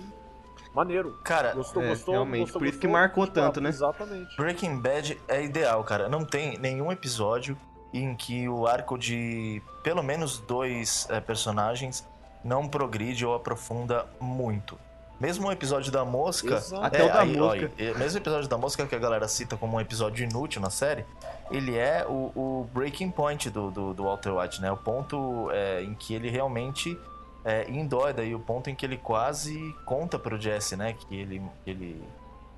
[0.74, 1.20] Maneiro.
[1.24, 3.70] Cara, gostou, é, gostou, realmente, gostou, por isso gostou, que marcou tipo, tanto, né?
[3.70, 4.38] Exatamente.
[4.38, 6.08] Breaking Bad é ideal, cara.
[6.08, 7.58] Não tem nenhum episódio
[7.94, 12.08] em que o arco de pelo menos dois é, personagens
[12.42, 14.80] não progride ou aprofunda muito.
[15.22, 16.56] Mesmo o episódio da mosca.
[16.56, 16.84] Exato.
[16.84, 17.72] Até o da aí, mosca.
[17.78, 21.06] mesmo o episódio da mosca que a galera cita como um episódio inútil na série,
[21.52, 24.72] ele é o, o breaking point do, do, do Walter White, né?
[24.72, 26.98] O ponto é, em que ele realmente
[27.46, 30.94] é, endoida e o ponto em que ele quase conta pro Jesse, né?
[30.94, 32.04] Que ele, ele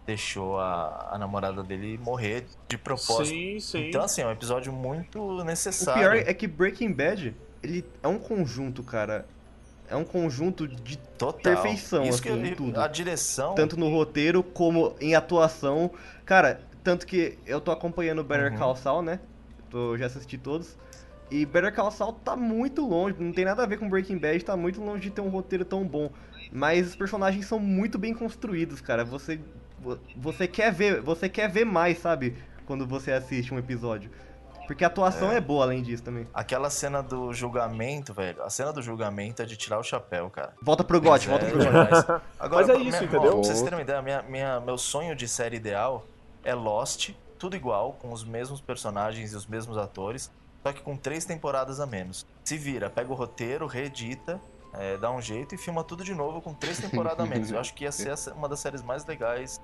[0.06, 3.26] deixou a, a namorada dele morrer de propósito.
[3.26, 3.90] Sim, sim.
[3.90, 6.02] Então, assim, é um episódio muito O necessário.
[6.02, 9.26] pior é que Breaking Bad, ele é um conjunto, cara.
[9.94, 11.40] É um conjunto de Total.
[11.40, 12.82] perfeição, Isso que assim, eu- em tudo.
[12.82, 13.54] A direção.
[13.54, 15.92] tanto no roteiro como em atuação.
[16.26, 18.58] Cara, tanto que eu tô acompanhando Better Uhum.
[18.58, 19.20] Call Saul, né?
[19.70, 20.76] Tô, já assisti todos.
[21.30, 24.44] E Better Call Saul tá muito longe, não tem nada a ver com Breaking Bad,
[24.44, 26.12] tá muito longe de ter um roteiro tão bom.
[26.52, 29.04] Mas os personagens são muito bem construídos, cara.
[29.06, 29.40] Você
[29.80, 32.36] vo- você quer ver, você quer ver mais, sabe?
[32.66, 34.10] Quando você assiste um episódio.
[34.68, 36.28] Porque a atuação é, boa além disso também.
[36.34, 38.42] Aquela cena do julgamento, velho.
[38.44, 40.54] A cena do julgamento é de tirar o chapéu, cara.
[40.62, 41.70] Volta pro GOT, volta É pro GOT.
[41.70, 42.06] demais.
[42.40, 43.22] Agora, Mas é minha- isso, ó, entendeu?
[43.22, 46.06] Pra vocês terem uma ideia, minha, minha- meu sonho de série ideal
[46.44, 50.32] é Lost, tudo igual, com os mesmos personagens e os mesmos atores,
[50.64, 52.26] só que com três temporadas a menos.
[52.44, 54.40] Se vira, pega o roteiro, reedita,
[54.74, 57.52] é, dá um jeito e filma tudo de novo com três temporadas a menos.
[57.52, 59.60] Eu acho que ia ser uma das séries mais legais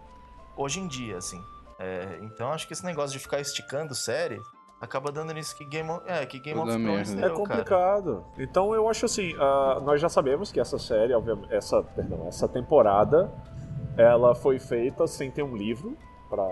[0.57, 1.41] hoje em dia, assim.
[1.79, 4.41] É, então acho que esse negócio de ficar esticando série
[4.81, 7.11] acaba dando nisso que Game of, é, que Game Toda of Thrones.
[7.11, 7.33] É deu, cara.
[7.35, 8.25] complicado.
[8.37, 11.13] Então eu acho assim, ah, nós já sabemos que essa série,
[11.49, 13.31] essa, perdão, essa temporada,
[13.97, 15.97] ela foi feita sem ter um livro
[16.29, 16.47] pra,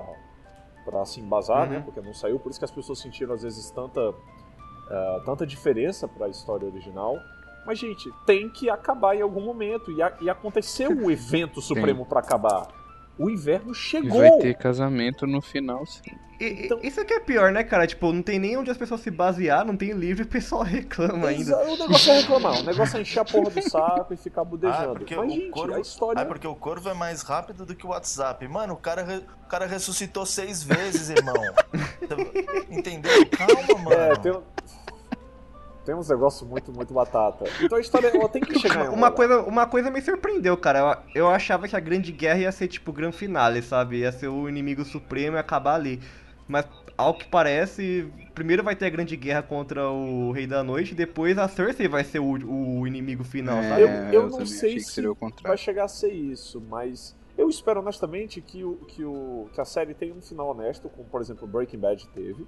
[0.86, 1.70] pra se embasar, Uhum.
[1.74, 1.80] né?
[1.80, 4.14] Porque não saiu, por isso que as pessoas sentiram às vezes tanta,
[4.90, 7.16] ah, tanta diferença pra história original.
[7.66, 9.92] Mas, gente, tem que acabar em algum momento.
[9.92, 12.66] E, a- e aconteceu o evento supremo pra acabar.
[13.18, 14.20] O inverno E chegou.
[14.20, 16.02] vai ter casamento no final, sim.
[16.40, 17.88] E- e- Então- Isso que é pior, né, cara?
[17.88, 20.62] Tipo, não tem nem onde as pessoas se basear, não tem livro e o pessoal
[20.62, 21.58] reclama ainda.
[21.58, 24.92] O negócio é reclamar, o negócio é encher a porra do saco e ficar budejando.
[24.92, 26.22] Ah, porque Mas, o gente, corvo- a história.
[26.22, 28.48] Ah, porque o corvo é mais rápido do que o WhatsApp.
[28.48, 31.34] Mano, o cara, re- o cara ressuscitou seis vezes, irmão.
[32.70, 33.12] Entendeu?
[33.32, 33.92] Calma, mano.
[34.00, 34.32] É, tem,
[35.88, 37.46] tem uns negócios muito, muito batata.
[37.62, 39.12] Então a história ela tem que chegar em Uma lugar.
[39.12, 41.02] coisa, uma coisa me surpreendeu, cara.
[41.16, 44.00] Eu, eu achava que a grande guerra ia ser tipo o grande finale, sabe?
[44.00, 46.02] Ia ser o inimigo supremo e acabar ali.
[46.46, 46.68] Mas,
[46.98, 51.38] ao que parece, primeiro vai ter a grande guerra contra o Rei da Noite, depois
[51.38, 53.82] a Cersei vai ser o, o inimigo final, É, sabe?
[53.82, 55.02] Eu, eu não também sei se
[55.42, 59.66] vai chegar a ser isso, mas eu espero honestamente que, o, que, o, que a
[59.66, 62.46] série tenha um final honesto, como por exemplo Breaking Bad teve,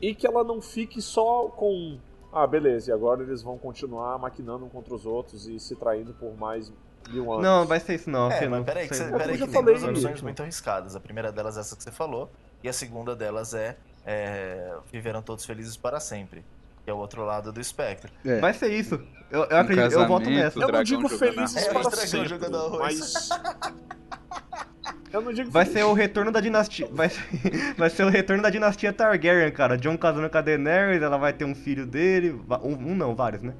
[0.00, 1.98] e que ela não fique só com.
[2.32, 6.12] Ah, beleza, e agora eles vão continuar maquinando um contra os outros e se traindo
[6.14, 6.72] por mais
[7.08, 7.42] mil anos.
[7.42, 8.30] Não, vai ser isso não.
[8.30, 10.94] É, que mas peraí, que, você, como peraí que tem falei, duas opções muito arriscadas.
[10.94, 12.30] A primeira delas é essa que você falou,
[12.62, 16.44] e a segunda delas é, é Viveram Todos Felizes para Sempre,
[16.88, 18.10] que é o outro lado do espectro.
[18.24, 18.40] É.
[18.40, 18.98] Vai ser isso.
[19.30, 20.58] Eu, eu Um acredito, eu voto nessa.
[20.58, 23.28] Eu não digo felizes para É, dragão sempre, jogando arroz.
[23.28, 23.28] mas.
[25.12, 26.88] Eu não digo Vai ser o retorno da dinastia.
[26.90, 27.22] Vai ser,
[27.76, 29.76] vai ser o retorno da dinastia Targaryen, cara.
[29.76, 32.40] John casando com a Daenerys, ela vai ter um filho dele.
[32.62, 33.52] Um, um não, vários, né?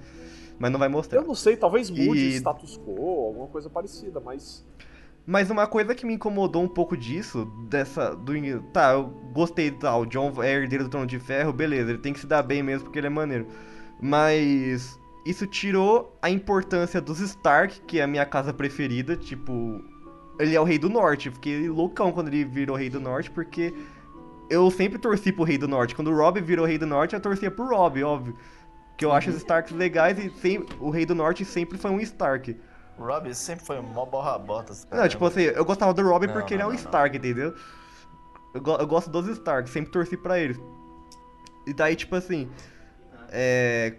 [0.59, 1.21] Mas não vai mostrar.
[1.21, 4.65] Eu não sei, talvez mude E- status quo, alguma coisa parecida, mas.
[5.31, 8.17] Mas uma coisa que me incomodou um pouco disso, dessa.
[8.17, 8.33] Do,
[8.73, 12.15] tá, eu gostei tá, o John é herdeiro do trono de ferro, beleza, ele tem
[12.15, 13.47] que se dar bem mesmo porque ele é maneiro.
[14.01, 19.85] Mas isso tirou a importância dos Stark, que é a minha casa preferida, tipo.
[20.39, 21.31] Ele é o rei do norte.
[21.31, 23.75] Fiquei loucão quando ele virou rei do norte, porque
[24.49, 25.95] eu sempre torci pro rei do norte.
[25.95, 28.35] Quando o Robb virou rei do norte, eu torcia pro Robb, óbvio.
[28.97, 32.01] Que eu acho os Starks legais e sem- o rei do norte sempre foi um
[32.01, 32.57] Stark.
[32.99, 34.87] O Rob sempre foi mó borra-botas.
[34.91, 36.85] Não, tipo assim, eu gostava do Robin Não, porque ele é não, um não, não.
[36.91, 37.55] Stark, entendeu?
[38.55, 40.59] Eu, go- eu gosto dos Stark, sempre torci pra eles.
[41.67, 42.49] E daí, tipo assim,
[43.31, 43.95] é.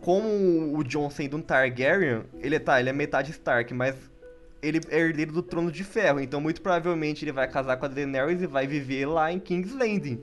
[0.00, 3.96] Como o Jon sendo um Targaryen, ele tá, ele é metade Stark, mas
[4.60, 7.88] ele é herdeiro do trono de ferro, então muito provavelmente ele vai casar com a
[7.88, 10.20] Daenerys e vai viver lá em King's Landing.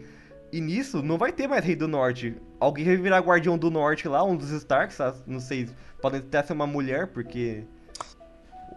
[0.52, 2.36] E nisso não vai ter mais Rei do Norte.
[2.60, 5.68] Alguém vai virar Guardião do Norte lá, um dos Starks, não sei,
[6.00, 7.64] podem até ser uma mulher, porque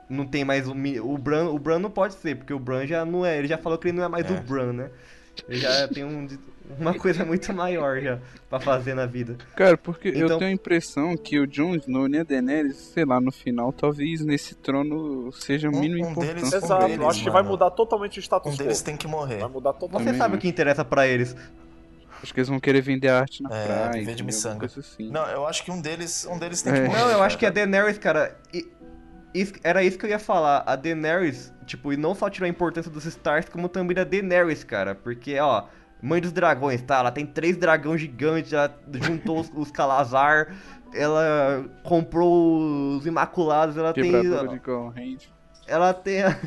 [0.09, 3.05] não tem mais o, o Bran, o Bran não pode ser, porque o Bran já
[3.05, 4.31] não é, ele já falou que ele não é mais É.
[4.33, 4.91] o Bran, né?
[5.49, 6.29] Ele já tem um,
[6.79, 9.37] uma coisa muito maior já pra fazer na vida.
[9.57, 13.05] Cara, porque eu Então- tenho a impressão que o Jon Snow e a Daenerys, sei
[13.05, 16.35] lá, no final, talvez nesse trono seja Um- mínima um importância.
[16.35, 17.49] deles- Exato, deles, eu acho que vai mano.
[17.51, 18.63] mudar totalmente o status Um quo.
[18.63, 19.39] deles tem que morrer.
[19.39, 20.07] Vai mudar Você totalmente.
[20.07, 21.35] Também sabe o que interessa pra eles.
[22.23, 24.03] Acho que eles vão querer vender arte na É, praia.
[24.03, 24.25] entendeu?
[24.25, 24.65] miçanga.
[24.65, 25.11] Assim.
[25.11, 26.77] Não, eu acho que um deles, um deles tem É.
[26.77, 26.99] que morrer.
[27.01, 27.25] Não, eu cara.
[27.27, 28.35] acho que a Daenerys, cara.
[29.35, 30.63] Isso- era isso que eu ia falar.
[30.67, 34.63] A Daenerys, tipo, e não só tirou a importância dos Starks, como também da Daenerys,
[34.65, 34.95] cara.
[34.95, 35.65] Porque, ó,
[36.01, 36.99] mãe dos dragões, tá?
[36.99, 40.55] Ela tem três dragões gigantes, ela juntou os, os Calazar,
[40.95, 44.11] ela comprou os Imaculados, ela tem.
[44.49, 45.33] De corrente.
[45.67, 46.39] ela tem a-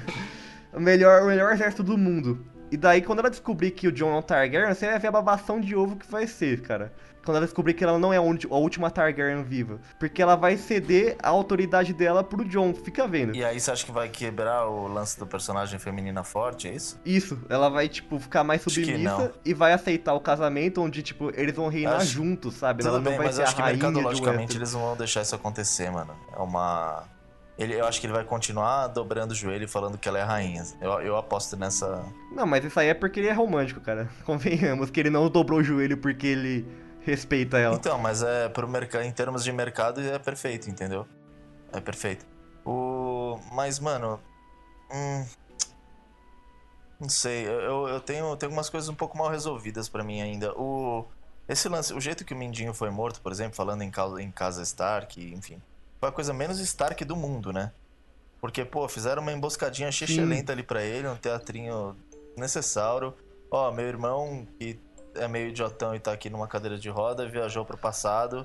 [0.74, 2.46] o melhor, o melhor exército do mundo.
[2.70, 5.12] E daí, quando ela descobrir que o Jon é um Targaryen, você vai ver a
[5.12, 6.92] babação de ovo que vai ser, cara.
[7.28, 9.82] Quando ela descobrir que ela não é a última Targaryen viva.
[10.00, 13.36] Porque ela vai ceder a autoridade dela pro Jon, fica vendo.
[13.36, 16.98] E aí você acha que vai quebrar o lance do personagem feminina forte, é isso?
[17.06, 21.30] Isso, ela vai, tipo, ficar mais Acho submissa e vai aceitar o casamento onde, tipo,
[21.36, 22.80] eles vão reinar Acho- juntos, sabe?
[22.82, 24.74] Tudo ela não bem, vai mas ser eu a acho que rainha do mercadologicamente eles
[24.74, 26.16] não vão deixar isso acontecer, mano.
[26.34, 27.04] É uma.
[27.58, 30.24] Ele, eu acho que ele vai continuar dobrando o joelho e falando que ela é
[30.24, 30.64] rainha.
[30.80, 32.06] Eu, eu aposto nessa.
[32.32, 34.08] Não, mas isso aí é porque ele é romântico, cara.
[34.24, 36.66] Convenhamos que ele não dobrou o joelho porque ele
[37.10, 37.76] respeita ela.
[37.76, 41.08] Então, mas é pro mercado, em termos de mercado é perfeito, entendeu?
[41.74, 42.26] É perfeito.
[42.66, 44.20] O, mas mano,
[44.92, 45.26] hum,
[47.00, 47.48] não sei.
[47.48, 50.54] Eu, eu- tenho, tenho algumas coisas um pouco mal resolvidas pra mim ainda.
[50.58, 51.06] O
[51.48, 54.30] esse lance, o jeito que o Mindinho foi morto, por exemplo, falando em casa, em
[54.32, 55.62] casa Stark, enfim,
[56.00, 57.72] foi a coisa menos Stark do mundo, né?
[58.42, 59.90] Porque pô, fizeram uma emboscadinha
[60.26, 61.96] lenta ali pra ele, um teatrinho
[62.36, 63.14] necessário.
[63.50, 64.78] Ó, meu irmão que
[65.18, 68.44] é meio idiotão e tá aqui numa cadeira de roda, viajou pro passado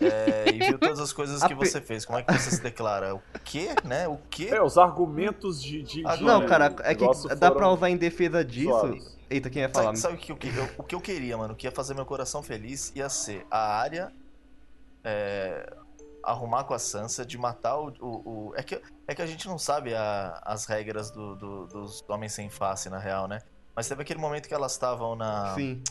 [0.00, 2.04] é, e viu todas as coisas que você fez.
[2.04, 3.14] Como é que você se declara?
[3.14, 4.06] O quê, né?
[4.08, 4.48] O quê?
[4.52, 5.82] É, os argumentos de.
[5.82, 7.04] de, Ah, de Não, cara, é que
[7.36, 8.68] dá pra usar em defesa disso.
[8.70, 9.18] zoados.
[9.30, 9.94] Eita, quem ia falar?
[9.96, 11.52] Sabe, sabe o, que eu, que- eu- o que eu queria, mano?
[11.52, 14.10] O que ia fazer meu coração feliz ia ser a área
[15.04, 15.70] é,
[16.22, 17.92] arrumar com a Sansa de matar o.
[18.00, 21.66] o- o- é, que, é que a gente não sabe a- as regras do- do-
[21.66, 23.40] dos homens sem face, na real, né?
[23.76, 25.82] Mas teve aquele momento que elas estavam na, Sim.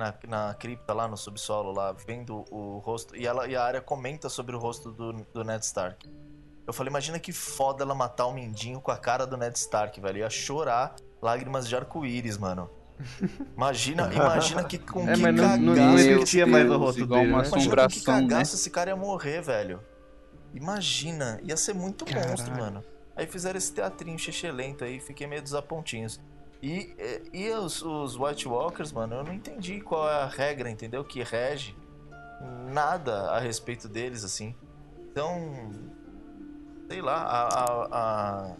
[0.00, 0.14] Na,
[0.48, 3.14] na cripta lá no subsolo, lá, vendo o rosto.
[3.14, 6.08] E, ela, e a área comenta sobre o rosto do, do Ned Stark.
[6.66, 10.00] Eu falei, imagina que foda ela matar o Mindinho com a cara do Ned Stark,
[10.00, 10.18] velho.
[10.18, 12.70] Ia chorar lágrimas de arco-íris, mano.
[13.56, 16.76] Imagina, imagina que com É, que mas não- não- cagaço não existia cara- mais o
[16.76, 17.48] rosto igual dele, uma né?
[17.48, 18.28] Imagina com que né?
[18.28, 19.80] cagaço esse cara ia morrer, velho.
[20.52, 22.60] Imagina, ia ser muito monstro, Caralho.
[22.60, 22.84] mano.
[23.16, 24.18] Aí fizeram esse teatrinho
[24.52, 26.20] lento aí, fiquei meio desapontinhos.
[26.62, 26.94] E,
[27.32, 31.02] e os, os White Walkers, mano, eu não entendi qual é a regra, entendeu?
[31.02, 31.74] Que rege
[32.70, 34.54] nada a respeito deles, assim.
[35.10, 35.70] Então,
[36.88, 38.56] sei lá, a, a,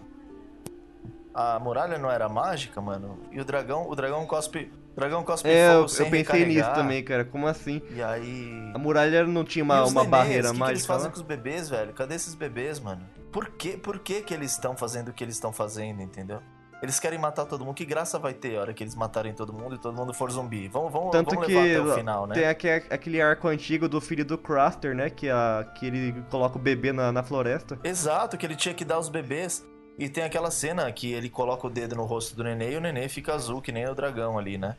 [1.35, 3.19] a, a muralha não era mágica, mano.
[3.31, 6.73] E o dragão, o dragão cospe, o dragão cospe É, fogo eu, eu pensei nisso
[6.75, 7.25] também, cara.
[7.25, 7.83] Como assim?
[7.91, 10.87] E aí A muralha não tinha uma, uma nenês, barreira o que, que eles mágica
[10.87, 11.13] fazem lá?
[11.13, 11.93] com os bebês, velho?
[11.93, 13.07] Cadê esses bebês, mano?
[13.31, 16.43] Por que, por que que eles estão fazendo o que eles estão fazendo, entendeu?
[16.83, 17.75] Eles querem matar todo mundo.
[17.75, 20.31] Que graça vai ter a hora que eles matarem todo mundo e todo mundo for
[20.31, 20.67] zumbi?
[20.69, 22.35] Vamos, vamos, Tanto vamos que levar até o final, né?
[22.35, 25.11] tem aque- aquele arco antigo do filho do Craster, né?
[25.11, 27.79] Que, a, que ele coloca o bebê na, na floresta.
[27.85, 29.67] Exato, que ele tinha que dar os bebês.
[29.99, 32.81] E tem aquela cena que ele coloca o dedo no rosto do nenê e o
[32.81, 34.75] nenê fica azul, que nem o dragão ali, né?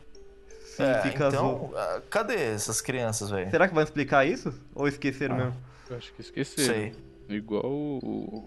[0.75, 1.73] Sim, É, fica então, azul.
[1.75, 3.51] ah, cadê essas crianças, velho?
[3.51, 4.51] Será que vai explicar isso?
[4.73, 5.37] Ou esqueceram Ah.
[5.37, 5.55] mesmo?
[5.89, 6.73] Eu acho que esqueceram.
[6.73, 6.95] Sei.
[7.35, 7.97] Igual o,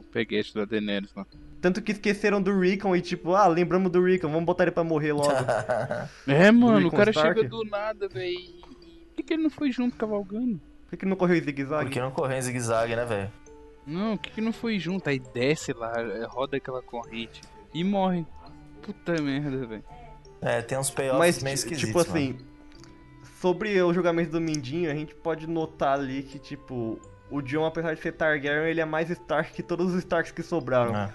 [0.00, 1.26] o peguete da Daenerys lá.
[1.60, 4.84] Tanto que esqueceram do Rickon e tipo, ah, lembramos do Rickon, vamos botar ele pra
[4.84, 5.30] morrer logo.
[6.26, 7.38] É, mano, o cara Stark?
[7.38, 8.38] chega do nada, velho.
[8.38, 10.60] Por que, que ele não foi junto cavalgando?
[10.84, 11.84] Por que, que não correu em zigue-zague?
[11.84, 13.32] Porque não correr em zigue-zague, né, velho?
[13.86, 15.08] Não, por que, que não foi junto?
[15.08, 17.40] Aí desce lá, é, roda aquela corrente
[17.72, 18.26] e morre.
[18.82, 19.84] Puta merda, velho.
[20.40, 22.36] É, tem uns payoffs Mas, meio esquisitos, tipo assim,
[23.40, 26.98] sobre o julgamento do Mindinho, a gente pode notar ali que, tipo,
[27.34, 30.42] o John, apesar de ser Targaryen, ele é mais Stark que todos os Starks que
[30.42, 30.94] sobraram.
[30.94, 31.10] É.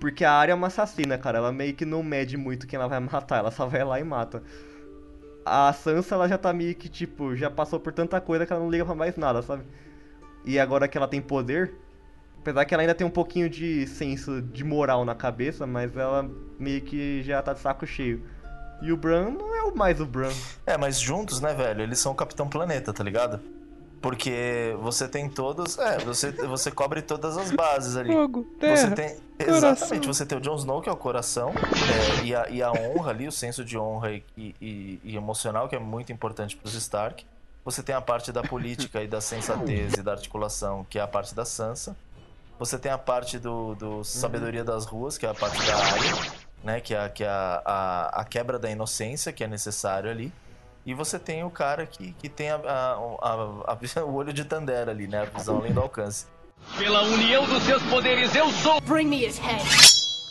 [0.00, 1.38] Porque a área é uma assassina, cara.
[1.38, 4.04] Ela meio que não mede muito quem ela vai matar, ela só vai lá e
[4.04, 4.42] mata.
[5.44, 8.62] A Sansa, ela já tá meio que, tipo, já passou por tanta coisa que ela
[8.62, 9.64] não liga pra mais nada, sabe?
[10.42, 11.74] E agora que ela tem poder,
[12.40, 16.30] apesar que ela ainda tem um pouquinho de senso de moral na cabeça, mas ela
[16.58, 18.24] meio que já tá de saco cheio.
[18.80, 20.32] E o Bran não é o mais o Bran.
[20.64, 21.82] É, mas juntos, né, velho?
[21.82, 23.61] Eles são o Capitão Planeta, tá ligado?
[24.02, 25.78] Porque você tem todos.
[25.78, 28.12] É, você, você cobre todas as bases ali.
[28.12, 28.94] Fogo, Você terra.
[28.96, 29.16] tem.
[29.46, 29.56] coração.
[29.70, 31.50] Exatamente, você tem o Jon Snow, que é o coração,
[32.20, 35.68] é, e, a, e a honra ali, o senso de honra e, e- e emocional,
[35.68, 37.24] que é muito importante pros Stark.
[37.64, 41.06] Você tem a parte da política e da sensatez e da articulação, que é a
[41.06, 41.96] parte da Sansa.
[42.58, 46.32] Você tem a parte do, do sabedoria das ruas, que é a parte da área.
[46.64, 46.80] né?
[46.80, 50.32] Que é, que é a, a, a quebra da inocência que é necessário ali.
[50.84, 54.44] E você tem o cara que, que tem a, a, a- a- o olho de
[54.44, 55.22] Tandera ali, né?
[55.22, 56.26] A visão além do alcance.
[56.78, 59.64] Pela união dos seus poderes, eu sou Bring me his head.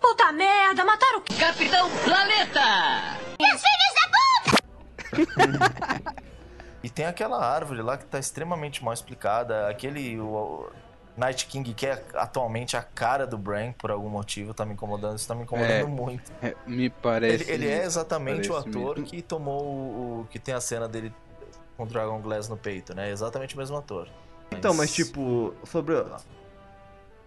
[0.02, 3.18] Puta merda, mataram o Capitão Planeta!
[3.40, 6.22] Meus filhos da puta!
[6.84, 9.70] E tem aquela árvore lá que tá extremamente mal explicada.
[9.70, 10.70] Aquele o, o
[11.22, 15.18] Night King, que é atualmente a cara do Bran, por algum motivo, tá me incomodando.
[15.18, 16.32] Isso tá me incomodando É, muito.
[16.42, 17.44] É, me parece.
[17.44, 19.06] Ele, ele é exatamente o ator mesmo.
[19.10, 21.14] que tomou o, o- que tem a cena dele
[21.78, 23.10] com o Dragon Glass no peito, né?
[23.12, 24.08] Exatamente o mesmo ator.
[24.52, 25.96] Então, mas tipo, sobre.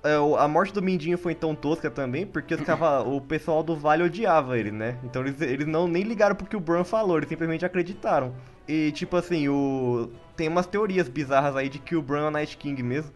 [0.03, 2.55] é, a morte do Mindinho foi tão tosca também, porque
[3.07, 4.99] o pessoal do Vale odiava ele, né?
[5.03, 8.35] Então eles, eles não nem ligaram pro que o Bran falou, eles simplesmente acreditaram.
[8.69, 10.11] E tipo assim, o.
[10.37, 13.13] Tem umas teorias bizarras aí de que o Bran é o Night King mesmo.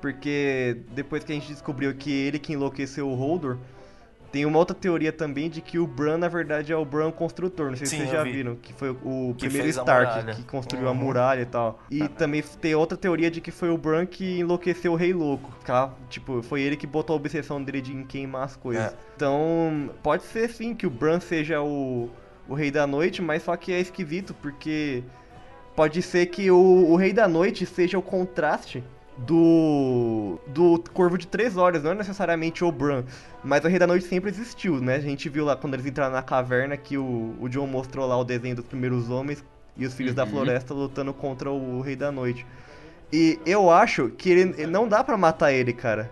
[0.00, 3.56] Porque depois que a gente descobriu que ele que enlouqueceu o Holdor,
[4.30, 7.70] tem uma outra teoria também de que o Bran, na verdade, é o Bran construtor.
[7.70, 8.32] Não sei Sim, se vocês já vi.
[8.32, 10.96] viram, que foi o Que primeiro a Stark que construiu a Uhum.
[10.96, 11.80] muralha e tal.
[11.90, 15.50] E também tem outra teoria de que foi o Bran que enlouqueceu o Rei Louco.
[15.64, 15.94] Tá?
[16.10, 18.92] Tipo, foi ele que botou a obsessão dele de queimar as coisas.
[18.92, 18.94] É.
[19.16, 22.10] Então, pode ser sim que o Bran seja o,
[22.46, 25.02] o Rei da Noite, mas só que é esquisito, porque
[25.74, 26.58] pode ser que o,
[26.90, 28.84] o Rei da Noite seja o contraste
[29.18, 33.04] do do Corvo de Três Olhos, não é necessariamente o Bran,
[33.42, 34.96] mas o Rei da Noite sempre existiu, né?
[34.96, 38.16] A gente viu lá quando eles entraram na caverna que o, o John mostrou lá
[38.18, 39.42] o desenho dos primeiros homens
[39.76, 40.30] e os Filhos da Uhum.
[40.30, 42.46] Floresta lutando contra o Rei da Noite.
[43.12, 46.10] E eu acho que ele ele- não dá pra matar ele, cara.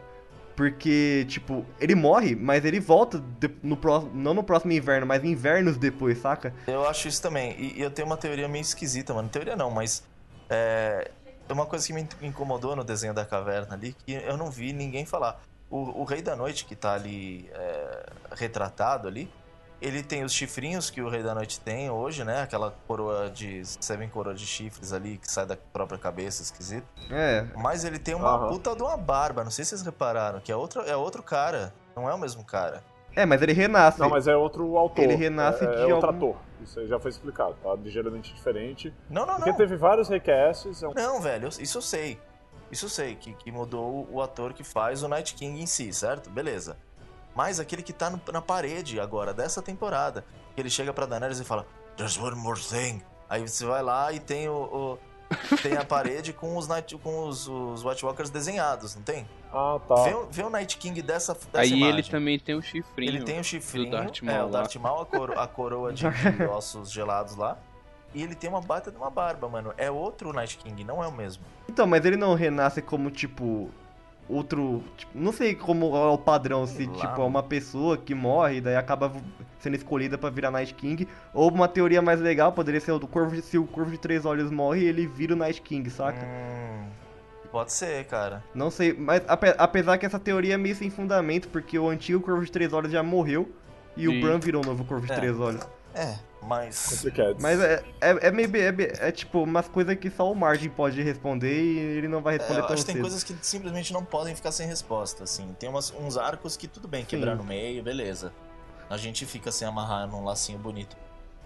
[0.57, 3.21] Porque, tipo, ele morre, mas ele volta
[3.61, 6.55] no próximo, não no próximo inverno, mas invernos depois, saca?
[6.69, 7.57] Eu acho isso também.
[7.59, 9.29] E, e eu tenho uma teoria meio esquisita, mano.
[9.29, 10.05] Teoria não, mas.
[10.49, 11.11] É
[11.53, 15.05] uma coisa que me incomodou no desenho da caverna ali, que eu não vi ninguém
[15.05, 15.41] falar.
[15.71, 19.31] O, o Rei da Noite, que tá ali é, retratado ali,
[19.83, 22.43] ele tem os chifrinhos que o Rei da Noite tem hoje, né?
[22.43, 23.63] Aquela coroa de.
[23.65, 26.87] Seven coroa de chifres ali que sai da própria cabeça, esquisito.
[27.11, 28.49] É, Mas ele tem uma Aham.
[28.49, 31.75] puta de uma barba, não sei se vocês repararam, que é outro, é outro cara.
[31.95, 32.83] Não é o mesmo cara.
[33.15, 34.01] é, mas ele renasce.
[34.01, 35.03] Não, mas é outro autor.
[35.05, 36.37] Ele renasce é, de é outro algum- ator.
[36.65, 37.75] Isso aí já foi explicado, tá?
[37.75, 38.93] Ligeiramente diferente.
[39.09, 39.57] Não, não, Porque não.
[39.57, 40.83] teve vários recasts.
[40.83, 40.95] É um...
[40.95, 42.21] Não, velho, isso eu sei.
[42.71, 45.93] Isso eu sei, que, que mudou o ator que faz o Night King em si,
[45.93, 46.29] certo?
[46.31, 46.77] Beleza.
[47.35, 51.39] Mas aquele que tá no- na parede agora, dessa temporada, que ele chega pra Daenerys
[51.41, 53.03] e fala, There's one more thing.
[53.29, 54.55] Aí você vai lá e tem o.
[54.55, 54.99] o-
[55.63, 59.29] tem a parede com os, Night, com os, os White Walkers desenhados, não tem?
[59.55, 59.95] Ah, tá.
[60.03, 61.89] Vê, o- vê o Night King dessa, dessa Aí imagem.
[61.89, 63.09] ele também tem o chifrinho.
[63.11, 64.61] Ele tem o chifrinho, Darth é, Maul o lá.
[64.61, 67.57] Darth Maul, a, coro- a coroa de, de ossos gelados lá.
[68.13, 69.73] E ele tem uma bata de uma barba, mano.
[69.77, 71.43] É outro Night King, não é o mesmo.
[71.69, 73.69] Então, mas ele não renasce como, tipo,
[74.29, 74.83] outro.
[74.97, 76.95] tipo, não sei como é o padrão, se, Lá.
[76.95, 79.13] tipo, é uma pessoa que morre e daí acaba
[79.59, 81.09] sendo escolhida pra virar Night King.
[81.33, 84.25] Ou uma teoria mais legal poderia ser o do Corvo se o Corvo de Três
[84.25, 86.25] Olhos morre ele vira o Night King, saca?
[86.25, 86.87] Hum,
[87.55, 88.43] pode ser, cara.
[88.53, 92.21] Não sei, mas ape- apesar que essa teoria é meio sem fundamento, porque o antigo
[92.21, 93.49] Corvo de Três Olhos já morreu
[93.97, 94.21] e o Sim.
[94.21, 95.15] Bran virou o novo Corvo de É.
[95.15, 95.63] Três Olhos.
[95.95, 97.05] É, mas.
[97.41, 98.51] Mas é, é, é meio.
[98.57, 102.35] É, é tipo umas coisas que só o Margin pode responder e ele não vai
[102.35, 103.03] É, responder eu tão acho que tem cedo.
[103.03, 105.55] coisas que simplesmente não podem ficar sem resposta, assim.
[105.57, 107.39] Tem umas- uns arcos que tudo bem, quebrar Sim.
[107.39, 108.33] no meio, beleza.
[108.91, 110.97] A gente fica sem amarrar num lacinho bonito.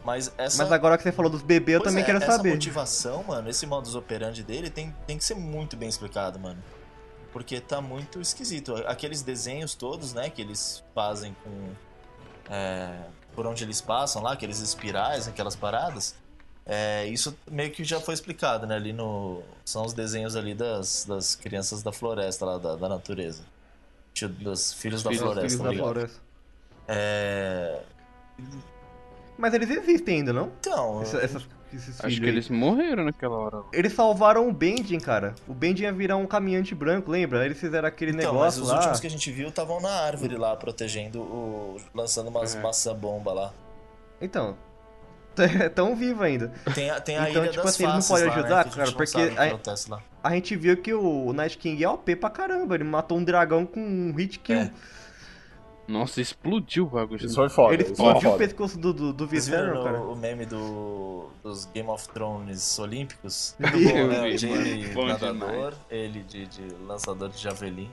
[0.05, 0.62] Mas essa.
[0.62, 2.51] Mas agora que você falou dos bebês, eu Pois também é, quero essa saber.
[2.51, 6.62] motivação, mano, esse modus operandi dele tem, tem que ser muito bem explicado, mano.
[7.32, 8.74] Porque tá muito esquisito.
[8.86, 11.70] Aqueles desenhos todos, né, que eles fazem com.
[12.51, 13.01] é,
[13.34, 16.14] por onde eles passam lá, aqueles espirais, aquelas paradas.
[16.64, 18.76] é, isso meio que já foi explicado, né?
[18.76, 19.42] Ali no.
[19.64, 23.42] São os desenhos ali das, das crianças da floresta, lá, da, da natureza.
[24.40, 26.20] Dos filhos da Filhos- floresta, Filhos da floresta.
[26.88, 27.80] É.
[29.39, 30.51] Mas eles existem ainda, não?
[30.61, 31.01] Então.
[31.01, 32.30] Essa- essas- esses Acho filhos que aí.
[32.30, 33.62] eles morreram naquela hora.
[33.72, 35.34] Eles salvaram o Bending, cara.
[35.47, 37.45] O Bending ia virar um caminhante branco, lembra?
[37.45, 38.76] Eles fizeram aquele Então, mas negócio os lá.
[38.76, 41.76] últimos que a gente viu estavam na árvore lá, protegendo o.
[41.95, 42.62] lançando umas Uhum.
[42.62, 43.53] maçã-bomba lá.
[44.20, 44.57] Então.
[45.74, 46.51] Tão vivo ainda.
[46.74, 48.64] Tem a, tem a Então, ilha tipo das assim, eles não podem lá, né, ajudar,
[48.64, 50.28] gente cara, porque a-.
[50.28, 52.74] A gente viu que o Night King é OP pra caramba.
[52.74, 54.57] Ele matou um dragão com um hit kill.
[54.57, 54.72] É.
[55.89, 57.24] Nossa, explodiu o bagulho.
[57.24, 57.72] Isso foi foda.
[57.72, 60.03] Ele explodiu o pescoço do, do, do cara.
[60.03, 63.57] o, meme do, dos Game of Thrones olímpicos?
[63.59, 63.91] Vi.
[63.91, 64.95] Eu É, vi, o Jamie mano.
[64.95, 67.91] Bom nadador, ele de, de lançador de javelin.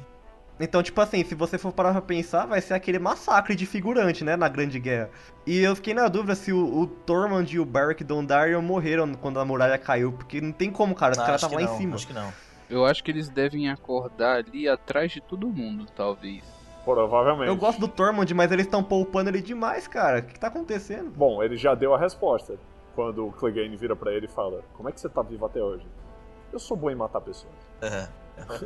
[0.59, 4.23] Então, tipo assim, se você for parar pra pensar, vai ser aquele massacre de figurante,
[4.23, 5.09] né, na Grande Guerra.
[5.45, 9.39] E eu fiquei na dúvida se o, o Tormund e o Beric Dondarrion morreram quando
[9.39, 11.95] a muralha caiu, porque não tem como, cara, os caras estavam lá não, em cima.
[11.95, 12.33] Acho que não.
[12.69, 16.43] Eu acho que eles devem acordar ali atrás de todo mundo, talvez.
[16.85, 17.49] Provavelmente.
[17.49, 20.19] Eu gosto do Tormund, mas eles estão poupando ele demais, cara.
[20.19, 21.09] O que tá acontecendo?
[21.09, 22.57] Bom, ele já deu a resposta.
[22.95, 25.61] Quando o Clegane vira pra ele e fala: Como é que você tá vivo até
[25.61, 25.85] hoje?
[26.53, 27.51] Eu sou bom em matar pessoas.
[27.81, 28.07] É.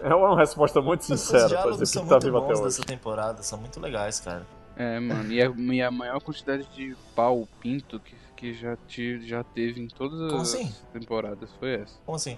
[0.03, 2.47] É uma resposta muito Os sincera pra diálogos dizer são que tá muito vivo até
[2.47, 2.63] bons hoje.
[2.63, 4.45] dessa temporada, são muito legais, cara.
[4.75, 9.19] É, mano, e a, e a maior quantidade de pau pinto que, que já, te,
[9.27, 10.73] já teve em todas Como as assim?
[10.93, 11.95] temporadas foi essa.
[12.05, 12.37] Como assim?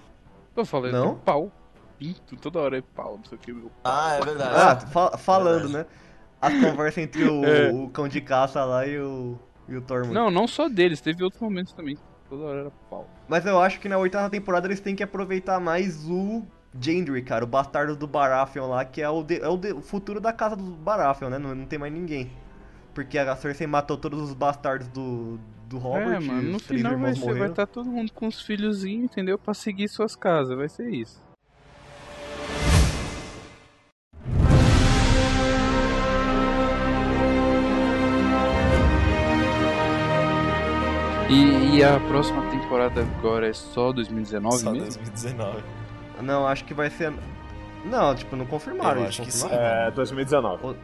[0.56, 1.14] Eu falei, Não?
[1.16, 1.50] pau,
[2.02, 3.92] pinto, toda hora é pau, não sei o que, meu pau.
[3.92, 4.54] Ah, é verdade.
[4.56, 5.88] Ah, fa- falando, Verdade.
[5.90, 5.96] né?
[6.40, 7.70] As conversas entre o, É.
[7.72, 9.38] o cão de caça lá e o,
[9.68, 10.12] e o Tormund.
[10.12, 11.96] Não, não só deles, teve outros momentos também.
[12.28, 13.08] Toda hora era pau.
[13.28, 16.42] Mas eu acho que na oitava temporada eles têm que aproveitar mais o
[16.80, 19.82] Gendry, cara, o bastardo do Baratheon lá, que é o, de- é o, de- o
[19.82, 21.38] futuro da casa do Baratheon, né?
[21.38, 22.30] Não, não tem mais ninguém.
[22.94, 25.38] Porque a Cersei matou todos os bastardos do,
[25.68, 26.14] do Robert.
[26.16, 29.38] é, mano, no final vai ser, vai estar todo mundo com os filhozinhos, entendeu?
[29.38, 31.18] Pra seguir suas casas, vai ser isso.
[41.32, 44.84] E, e a próxima temporada agora é só 2019 Só mesmo?
[45.02, 45.62] 2019.
[46.20, 47.12] Não, acho que vai ser.
[47.84, 49.22] Não, tipo, não confirmaram Eu isso.
[49.22, 49.86] acho que confirmaram?
[49.88, 50.76] É, 2019.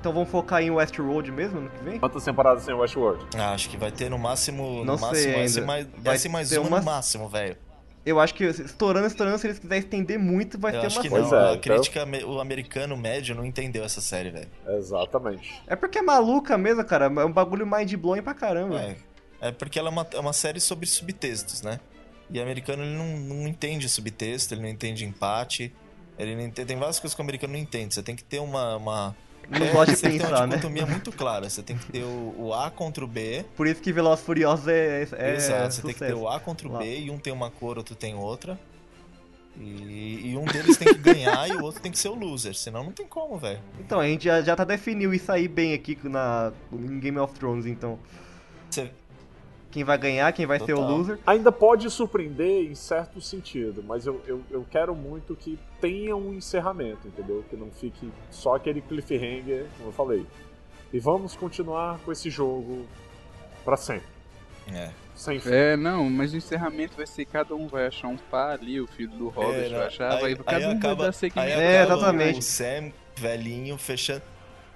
[0.00, 1.98] Então vamos focar em Westworld mesmo ano que vem?
[1.98, 3.26] Quantas temporadas tem Westworld?
[3.36, 4.84] Ah, acho que vai ter no máximo.
[4.84, 5.48] Não no sei máximo, vai ainda.
[5.52, 7.56] ser mais, Vai vai ser mais ter uma uma- no máximo, velho.
[8.06, 11.02] Eu acho que estourando, estourando, se eles quiserem estender muito, vai Eu ter acho uma
[11.02, 11.16] que não.
[11.18, 14.48] É, a então- crítica, ame- o americano médio não entendeu essa série, velho.
[14.68, 15.60] Exatamente.
[15.66, 17.04] É porque é maluca mesmo, cara.
[17.06, 18.80] É um bagulho mind blowing pra caramba.
[18.80, 18.96] É,
[19.40, 21.78] é porque ela é uma, é uma série sobre subtextos, né?
[22.30, 25.72] E o americano ele não, não entende subtexto, ele não entende empate.
[26.18, 27.94] Ele não entende, tem várias coisas que o americano não entende.
[27.94, 28.76] Você tem que ter uma.
[28.76, 29.16] uma
[29.48, 30.56] Não é, gosta de você tem pensar, uma né?
[30.56, 31.48] dicotomia muito clara.
[31.48, 33.44] Você tem que ter o, o A contra o B.
[33.56, 36.20] Por isso que Velozes Furiosos é, é Exato, você tem que ter sucesso.
[36.22, 36.76] o A contra o.
[36.78, 38.58] B e um tem uma cor, outro tem outra.
[39.60, 42.54] E, e um deles tem que ganhar e o outro tem que ser o loser.
[42.54, 43.60] Senão não tem como, velho.
[43.80, 47.34] Então, a gente já, já tá definiu isso aí bem aqui na, em Game of
[47.34, 47.98] Thrones, então.
[48.70, 48.90] Você-
[49.70, 50.96] Quem vai ganhar, quem vai ser o Total.
[50.96, 51.18] loser.
[51.26, 56.32] Ainda pode surpreender em certo sentido, mas eu, eu, eu quero muito que tenha um
[56.32, 57.44] encerramento, entendeu?
[57.50, 60.26] Que não fique só aquele cliffhanger, como eu falei.
[60.92, 62.86] E vamos continuar com esse jogo
[63.62, 64.06] pra sempre.
[64.72, 64.90] É.
[65.14, 65.50] Sem fim.
[65.50, 68.86] É, não, mas o encerramento vai ser cada um vai achar um pá ali, o
[68.86, 71.46] filho do Robert É, vai achar, Aí- vai, aí cada um acaba- vai dar segmento.
[71.52, 72.38] Aí É, exatamente.
[72.38, 74.22] O Sam velhinho fechando.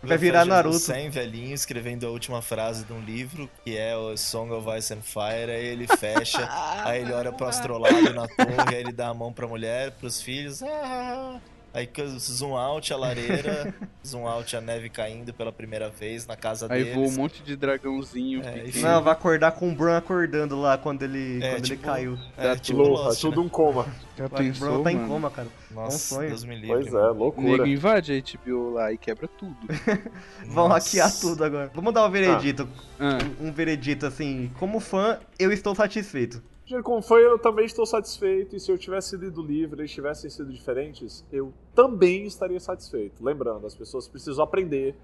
[0.02, 0.76] Vai virar Naruto.
[0.76, 4.68] O Sam velhinho escrevendo a última frase de um livro, que é o Song of
[4.76, 6.48] Ice and Fire, aí ele fecha,
[6.84, 10.20] aí ele olha pro astrolado na torre, aí ele dá a mão pra mulher, pros
[10.20, 10.62] filhos.
[10.62, 11.40] ah,
[11.74, 13.74] Aí zoom out a lareira,
[14.06, 16.94] zoom out a neve caindo pela primeira vez na casa Aí deles.
[16.94, 18.42] voa um monte de dragãozinho.
[18.44, 18.64] É.
[18.80, 22.18] Não, vai acordar com o Bran acordando lá quando ele, É, quando ele tipo, caiu.
[22.36, 23.46] É, tipo Louca, Lost, tudo né?
[23.46, 23.86] um coma.
[24.18, 25.08] Já O Bran pensou, tá em mano?
[25.08, 25.48] coma, cara.
[25.70, 26.28] Nossa, um sonho.
[26.28, 26.68] Deus me livre.
[26.68, 27.08] Pois é, mano.
[27.08, 27.68] O nego loucura.
[27.68, 29.56] invade a HBO lá e quebra tudo.
[30.46, 30.84] Vão Nossa.
[30.84, 31.70] hackear tudo agora.
[31.74, 32.68] Vamos dar um veredito.
[33.00, 34.50] Ah, Um, um veredito assim.
[34.58, 36.42] Como fã, eu estou satisfeito.
[36.84, 38.56] Como foi, eu também estou satisfeito.
[38.56, 42.60] E se eu tivesse lido o livro e eles tivessem sido diferentes, eu também estaria
[42.60, 43.24] satisfeito.
[43.24, 44.96] Lembrando, as pessoas precisam aprender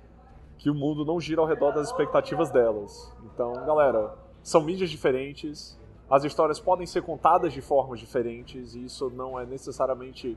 [0.58, 3.12] que o mundo não gira ao redor das expectativas delas.
[3.24, 5.78] Então, galera, são mídias diferentes,
[6.10, 10.36] as histórias podem ser contadas de formas diferentes, e isso não é necessariamente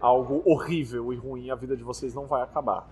[0.00, 1.50] algo horrível e ruim.
[1.50, 2.88] A vida de vocês não vai acabar.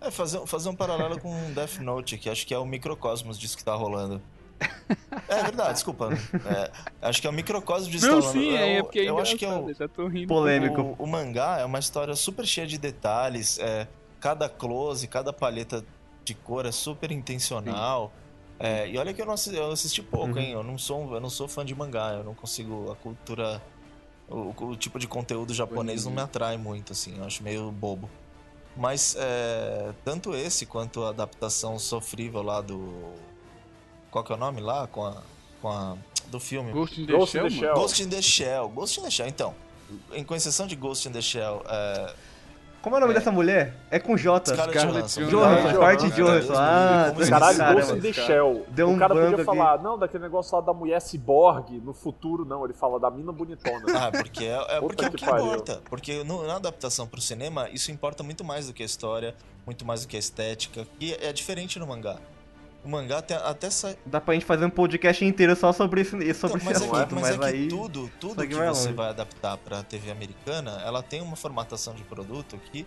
[0.00, 3.56] É, fazer, fazer um paralelo com Death Note, que acho que é o microcosmos disso
[3.56, 4.20] que tá rolando.
[5.28, 6.10] É verdade, desculpa.
[6.44, 6.70] É,
[7.02, 9.36] acho que é o microcosmos disso que não, sim, é, o- porque é eu acho
[9.36, 10.28] que é o, já tô rindo.
[10.28, 10.96] Polêmico.
[10.98, 13.58] o, o mangá é uma história super cheia de detalhes.
[13.58, 13.86] é,
[14.20, 15.84] cada close, cada palheta
[16.24, 18.12] de cor é super intencional.
[18.60, 20.38] É, e olha que eu, não assisti, eu assisti pouco, Uhum.
[20.38, 20.52] hein?
[20.52, 22.92] Eu não, sou, eu não sou fã de mangá, eu não consigo.
[22.92, 23.60] A cultura.
[24.28, 28.08] O, o tipo de conteúdo japonês não me atrai muito, assim, eu acho meio bobo.
[28.76, 33.12] Mas é, tanto esse quanto a adaptação sofrível lá do.
[34.12, 34.86] Qual que é o nome lá?
[34.86, 35.16] Com a.
[35.60, 35.96] Com a
[36.28, 36.70] do filme.
[36.72, 37.60] Ghost in the Ghost in Shell, the mano?
[37.60, 37.74] Shell.
[37.74, 38.68] Ghost in the Shell.
[38.68, 39.54] Ghost in the Shell, então.
[40.12, 42.14] Em com exceção de Ghost in the Shell, é,
[42.80, 43.76] Como é o nome dessa mulher?
[43.90, 44.50] É com J.
[44.54, 45.78] Scarlett Johansson.
[45.78, 46.52] Parte cara, Johansson.
[46.56, 47.74] Ah, Caralho.
[47.76, 48.66] Ghost in the Shell.
[48.70, 49.44] Deu um o cara podia aqui.
[49.44, 52.64] falar, não, daquele negócio lá da mulher ciborgue no futuro, não.
[52.64, 53.84] Ele fala da mina bonitona.
[53.94, 55.44] Ah, porque é, é porque é o que que pariu.
[55.46, 55.82] importa.
[55.88, 59.34] Porque no- na adaptação pro cinema, isso importa muito mais do que a história,
[59.66, 60.86] muito mais do que a estética.
[60.98, 62.16] E é diferente no mangá.
[62.84, 63.96] O mangá tem até sai.
[64.04, 66.84] Dá pra gente fazer um podcast inteiro só sobre esse, sobre Então, esse mas é
[66.84, 67.68] assunto, que, mas, mas é que aí.
[67.68, 68.92] tudo, tudo que vai você longe.
[68.94, 72.84] vai adaptar pra TV americana, ela tem uma formatação de produto que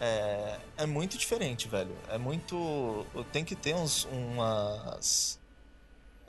[0.00, 1.94] é, é muito diferente, velho.
[2.10, 3.06] É muito.
[3.32, 5.38] Tem que ter uns, umas.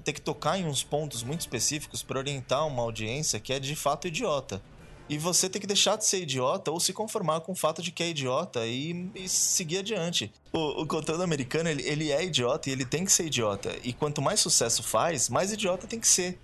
[0.03, 3.76] Tem que tocar em uns pontos muito específicos pra orientar uma audiência que é de
[3.76, 4.61] fato idiota.
[5.07, 7.91] E você tem que deixar de ser idiota ou se conformar com o fato de
[7.91, 10.33] que é idiota e, e seguir adiante.
[10.51, 13.75] O, o conteúdo americano, ele, ele é idiota e ele tem que ser idiota.
[13.83, 16.39] E quanto mais sucesso faz, mais idiota tem que ser.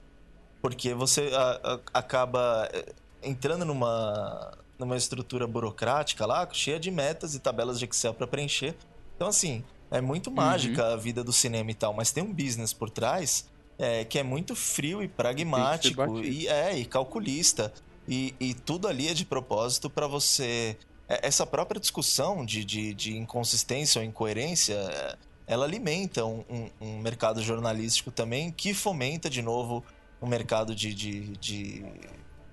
[0.62, 2.94] Porque você a, a, acaba eh,
[3.24, 8.76] entrando numa, numa estrutura burocrática lá, cheia de metas e tabelas de Excel para preencher.
[9.16, 10.94] Então, assim, é muito mágica Uhum.
[10.94, 13.50] a vida do cinema e tal, mas tem um business por trás
[13.80, 17.74] é, que é muito frio e pragmático e, é, e calculista.
[18.14, 20.78] E, e tudo ali é de propósito para você.
[21.08, 25.16] é, Essa própria discussão de, de, de inconsistência ou incoerência, é,
[25.48, 29.82] ela alimenta um, um- um mercado jornalístico também que fomenta de novo
[30.22, 31.86] um mercado de, de, de-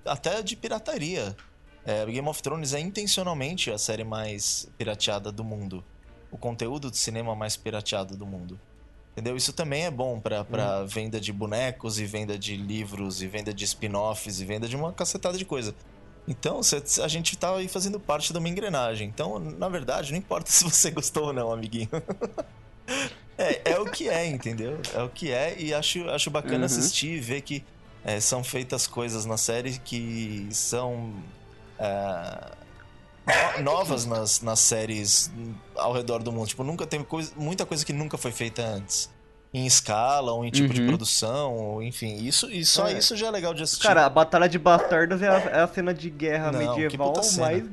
[0.05, 1.35] até de pirataria.
[1.85, 5.83] É, Game of Thrones é intencionalmente a série mais pirateada do mundo.
[6.31, 8.59] O conteúdo de cinema mais pirateado do mundo.
[9.13, 9.35] Entendeu?
[9.35, 13.53] Isso também é bom pra, pra venda de bonecos e venda de livros e venda
[13.53, 15.75] de spin-offs e venda de uma cacetada de coisa.
[16.27, 16.61] Então,
[17.03, 19.07] a gente tá aí fazendo parte de uma engrenagem.
[19.07, 21.89] Então, na verdade, não importa se você gostou ou não, amiguinho.
[23.37, 24.79] é, é o que é, entendeu?
[24.93, 26.65] É o que é e acho, acho bacana Uhum.
[26.65, 27.63] assistir e ver que
[28.05, 31.13] é, são feitas coisas na série que são
[31.77, 32.51] é,
[33.57, 35.31] no- novas nas, nas séries
[35.75, 36.47] ao redor do mundo.
[36.47, 39.09] Tipo, nunca tem coisa, muita coisa que nunca foi feita antes.
[39.53, 40.87] Em escala, ou em tipo de Uhum.
[40.89, 42.17] produção, ou enfim.
[42.17, 42.93] Isso, e só É.
[42.99, 43.81] isso já é legal de assistir.
[43.87, 47.63] Cara, a Batalha de Bastardos é a, é a cena de guerra Não, medieval mais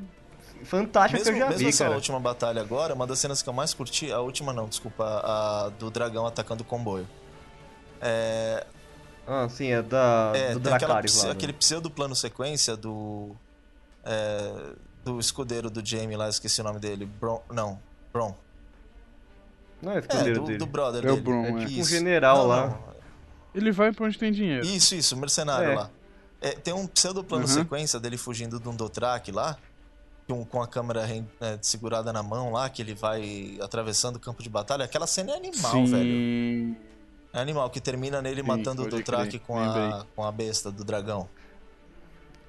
[0.64, 1.94] fantástica mesmo que eu já mesmo vi, essa cara.
[1.96, 5.68] última batalha agora, uma das cenas que eu mais curti, a última não, desculpa, a
[5.78, 7.06] do dragão atacando o comboio.
[8.00, 8.64] É,
[9.26, 11.32] Ah, sim, é da, é do Dracarys pse- lá.
[11.32, 13.36] aquele pseudo plano sequência do
[14.04, 14.50] é,
[15.06, 17.78] do escudeiro do Jamie lá, esqueci o nome dele, Bron, não,
[18.12, 18.36] Bron.
[19.80, 20.58] Não é É, escudeiro do, dele.
[20.58, 21.20] do brother É o dele.
[21.22, 21.66] Bron, é é.
[21.66, 22.66] tipo um general Não, lá.
[22.68, 22.78] não,
[23.54, 24.66] Ele vai pra onde tem dinheiro.
[24.66, 25.74] Isso, isso, mercenário É.
[25.76, 25.90] lá.
[26.40, 27.50] É, tem um pseudo plano Uhum.
[27.54, 29.56] sequência dele fugindo de um Dothraki lá,
[30.28, 31.06] com, com a câmera
[31.40, 34.84] é, segurada na mão lá, que ele vai atravessando o campo de batalha.
[34.84, 35.86] Aquela cena é animal, Sim.
[35.86, 36.76] velho.
[37.32, 40.82] É animal, que termina nele Sim, matando o crer, com a, com a besta do
[40.84, 41.28] dragão.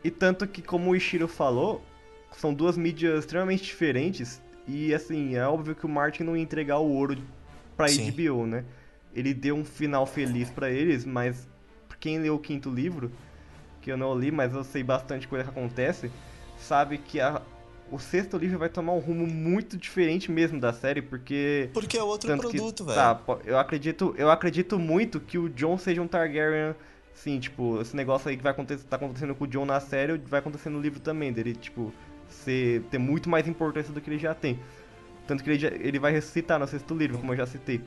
[0.04, 1.82] E tanto que, como o Ishiro falou,
[2.36, 4.42] são duas mídias extremamente diferentes.
[4.68, 7.18] E assim, é óbvio que o Martin não ia entregar o ouro
[7.76, 8.12] pra Sim.
[8.12, 8.66] HBO, né?
[9.14, 11.48] Ele deu um final feliz pra eles, mas
[12.00, 13.12] quem leu o quinto livro,
[13.82, 16.12] que eu não li, mas eu sei bastante coisa que acontece,
[16.58, 17.42] sabe que a-
[17.92, 22.04] o sexto livro vai tomar um rumo muito diferente mesmo da série, porque Porque é
[22.04, 22.96] outro produto, velho.
[22.96, 26.76] Tá, eu acredito, eu acredito muito que o John seja um Targaryen,
[27.14, 30.18] sim, tipo, esse negócio aí que vai acontecer, tá acontecendo com o John na série,
[30.18, 31.92] vai acontecer no livro também, dele, tipo,
[32.38, 34.60] ser, ter muito mais importância do que ele já tem.
[35.28, 37.82] Tanto que ele, já- ele vai ressuscitar no sexto livro, como eu já citei.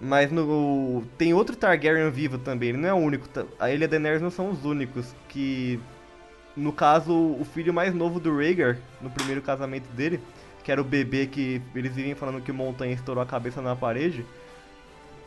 [0.00, 3.28] Mas no tem outro Targaryen vivo também, ele não é o único.
[3.28, 5.78] tá- A Ilha Daenerys não são os únicos que
[6.56, 10.20] no caso o filho mais novo do Rhaegar, no primeiro casamento dele,
[10.64, 13.76] que era o bebê que eles vivem falando que o Montanha estourou a cabeça na
[13.76, 14.24] parede.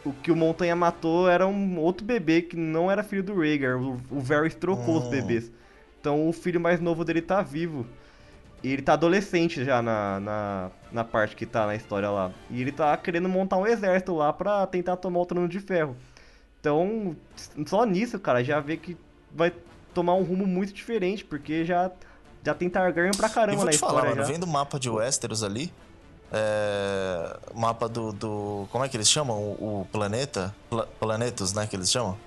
[0.03, 3.77] O que o Montanha matou era um outro bebê que não era filho do Rhaegar.
[3.81, 5.09] O, o Varys trocou os Hum.
[5.09, 5.51] bebês.
[6.01, 7.85] Então o filho mais novo dele tá vivo.
[8.63, 12.31] E ele tá adolescente já na, na, na parte que tá na história lá.
[12.49, 15.97] E ele tá querendo montar um exército lá pra tentar tomar o trono de ferro.
[16.61, 17.13] Então,
[17.67, 18.95] só nisso, cara, já vê que
[19.31, 19.51] vai
[19.93, 21.91] tomar um rumo muito diferente, porque já,
[22.41, 24.31] já tem Targaryen pra E caramba vou na te falar, história mano, já.
[24.33, 25.69] vendo o mapa de Westeros ali,
[26.31, 28.67] é, mapa do, do.
[28.71, 29.37] Como é que eles chamam?
[29.37, 30.55] O, o planeta?
[30.69, 31.67] Pla- planetos, né?
[31.67, 32.17] Que eles chamam?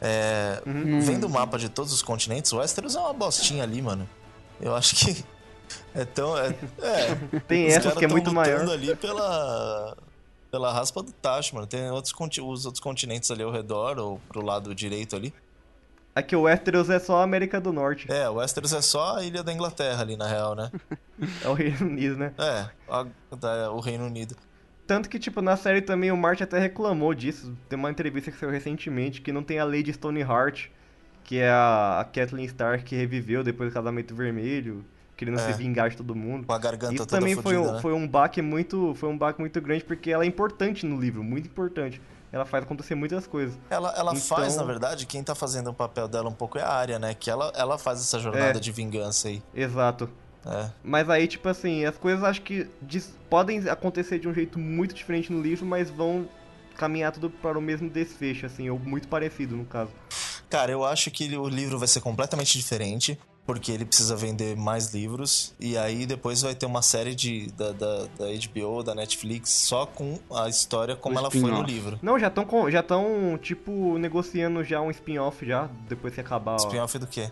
[0.00, 1.00] É, Uhum.
[1.00, 4.08] Vendo o mapa de todos os continentes, Westeros é uma bostinha ali, mano.
[4.60, 5.24] Eu acho que.
[5.94, 6.36] É tão.
[6.36, 6.48] É,
[6.82, 8.68] é, Tem caras que é muito maior.
[8.68, 9.96] ali pela.
[10.50, 11.66] Pela raspa do tacho, mano.
[11.66, 15.32] Tem outros, os outros continentes ali ao redor, ou pro lado direito ali.
[16.14, 18.10] Aqui o Westeros é só a América do Norte.
[18.10, 20.70] É, o Westeros é só a ilha da Inglaterra ali, na real, né?
[21.44, 22.32] É o Reino Unido, né?
[22.38, 24.34] É, a- o Reino Unido.
[24.86, 27.54] Tanto que, tipo, na série também o Martin até reclamou disso.
[27.68, 30.68] Tem uma entrevista que saiu recentemente que não tem a Lady Stoneheart,
[31.28, 34.82] que é a, a Kathleen Stark que reviveu depois do casamento vermelho,
[35.14, 35.42] querendo É.
[35.42, 36.46] se vingar de todo mundo.
[36.46, 37.80] Com a garganta Isso toda também foi fodida, um, né?
[37.82, 41.22] foi um baque muito foi um baque muito grande porque ela é importante no livro,
[41.22, 42.00] muito importante.
[42.32, 43.58] Ela faz acontecer muitas coisas.
[43.68, 46.62] Ela, ela faz, Então- na verdade, quem tá fazendo o papel dela um pouco é
[46.62, 47.12] a área, né?
[47.14, 48.60] Que ela, ela faz essa jornada É.
[48.60, 49.42] de vingança aí.
[49.54, 50.08] Exato.
[50.46, 50.70] É.
[50.82, 52.66] Mas aí, tipo assim, as coisas acho que
[53.28, 56.26] podem acontecer de um jeito muito diferente no livro, mas vão
[56.74, 59.90] caminhar tudo para o mesmo desfecho, assim, ou muito parecido no caso.
[60.48, 64.92] Cara, eu acho que o livro vai ser completamente diferente, porque ele precisa vender mais
[64.94, 69.50] livros, e aí depois vai ter uma série de, da, da, da HBO, da Netflix,
[69.50, 71.98] só com a história como ela foi no livro.
[72.02, 76.98] Não, já estão já tão, tipo, negociando já um spin-off já, depois que acabar Spin-off
[76.98, 77.30] do quê?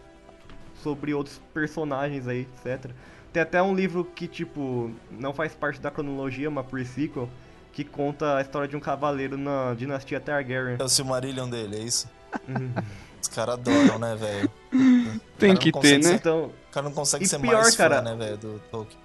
[0.83, 2.93] sobre outros personagens aí, etc.
[3.33, 7.29] Tem até um livro que, tipo, não faz parte da cronologia, uma pre-sequel,
[7.73, 10.77] que conta a história de um cavaleiro na dinastia Targaryen.
[10.79, 12.09] É o Silmarillion dele, é isso?
[12.49, 12.73] Uhum.
[13.21, 14.51] Os caras adoram, né, velho?
[15.39, 16.03] Tem que ter, né?
[16.11, 18.61] ser- Então, O cara não consegue E ser pior, mais cara, fã, né, velho, do
[18.71, 18.99] Tolkien.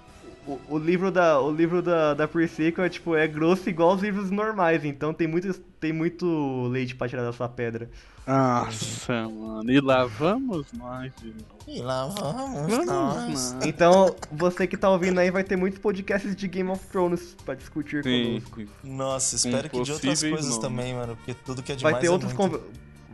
[0.46, 4.02] o, o livro da o livro da, da pre-sequel é, tipo, é grosso igual os
[4.02, 7.88] livros normais, então tem muito, tem muito leite pra tirar dessa pedra.
[8.26, 9.70] Nossa, mano.
[9.70, 11.44] E lá vamos nós de novo.
[11.66, 13.52] E lá vamos, Vamos nós.
[13.54, 13.66] nós.
[13.66, 17.54] Então, você que tá ouvindo aí vai ter muitos podcasts de Game of Thrones pra
[17.54, 18.40] discutir Sim.
[18.40, 18.62] conosco.
[18.84, 22.06] Nossa, espero que de outras coisas também, mano, porque tudo que é demais Vai ter
[22.08, 22.60] é outros muito.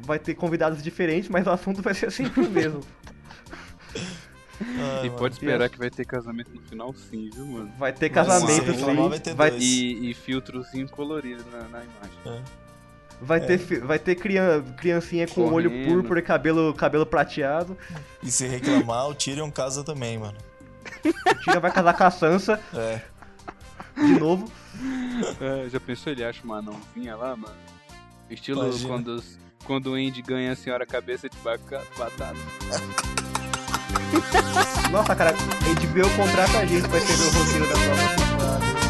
[0.03, 2.81] Vai ter convidados diferentes, mas o assunto vai ser sempre o mesmo.
[4.61, 5.19] Ai, E mano.
[5.19, 7.73] pode esperar que vai ter casamento no final sim, viu, mano?
[7.79, 9.09] Vai ter casamento, sim.
[9.09, 9.57] vai ter Vai.
[9.59, 12.43] E, e filtrozinho colorido na, na imagem.
[13.21, 15.89] vai ter, fi- vai ter crian- criancinha com olho Correndo.
[15.89, 17.79] púrpura e cabelo, cabelo prateado.
[18.23, 20.37] E se reclamar, o Tyrion casa também, mano.
[21.05, 23.01] O Tyrion vai casar com a Sansa É.
[23.97, 24.51] de novo.
[25.41, 27.55] É, já pensou ele acha uma anãozinha lá, mano?
[28.29, 28.89] Estilo Imagina.
[28.89, 32.37] quando, os- quando o Andy ganha a senhora cabeça de baca- batata.
[34.91, 38.88] Nossa, cara, a HBO contrata a gente pra escrever o roteiro da temporada.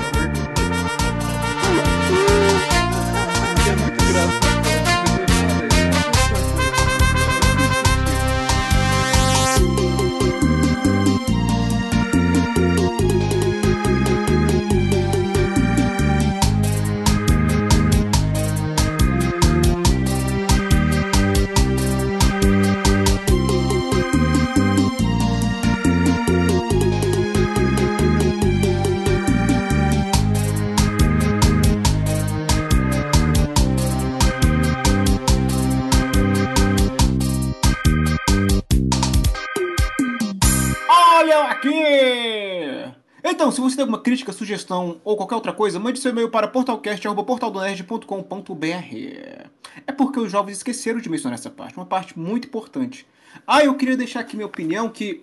[43.31, 46.49] Então, se você tem alguma crítica, sugestão ou qualquer outra coisa, mande seu e-mail para
[46.49, 49.49] portalcast.portaldonerd.com.br
[49.87, 53.07] É porque os jovens esqueceram de mencionar essa parte, uma parte muito importante.
[53.47, 55.23] Ah, eu queria deixar aqui minha opinião que...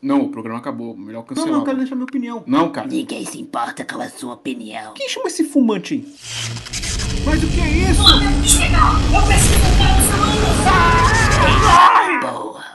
[0.00, 1.46] Não, o programa acabou, melhor cancelar.
[1.46, 2.42] Não, não, eu quero deixar minha opinião.
[2.46, 2.88] Não, cara.
[2.88, 4.94] Ninguém se importa com a sua opinião.
[4.94, 6.04] Quem chama esse fumante aí?
[7.24, 8.02] Mas o que é isso?
[12.20, 12.72] Boa.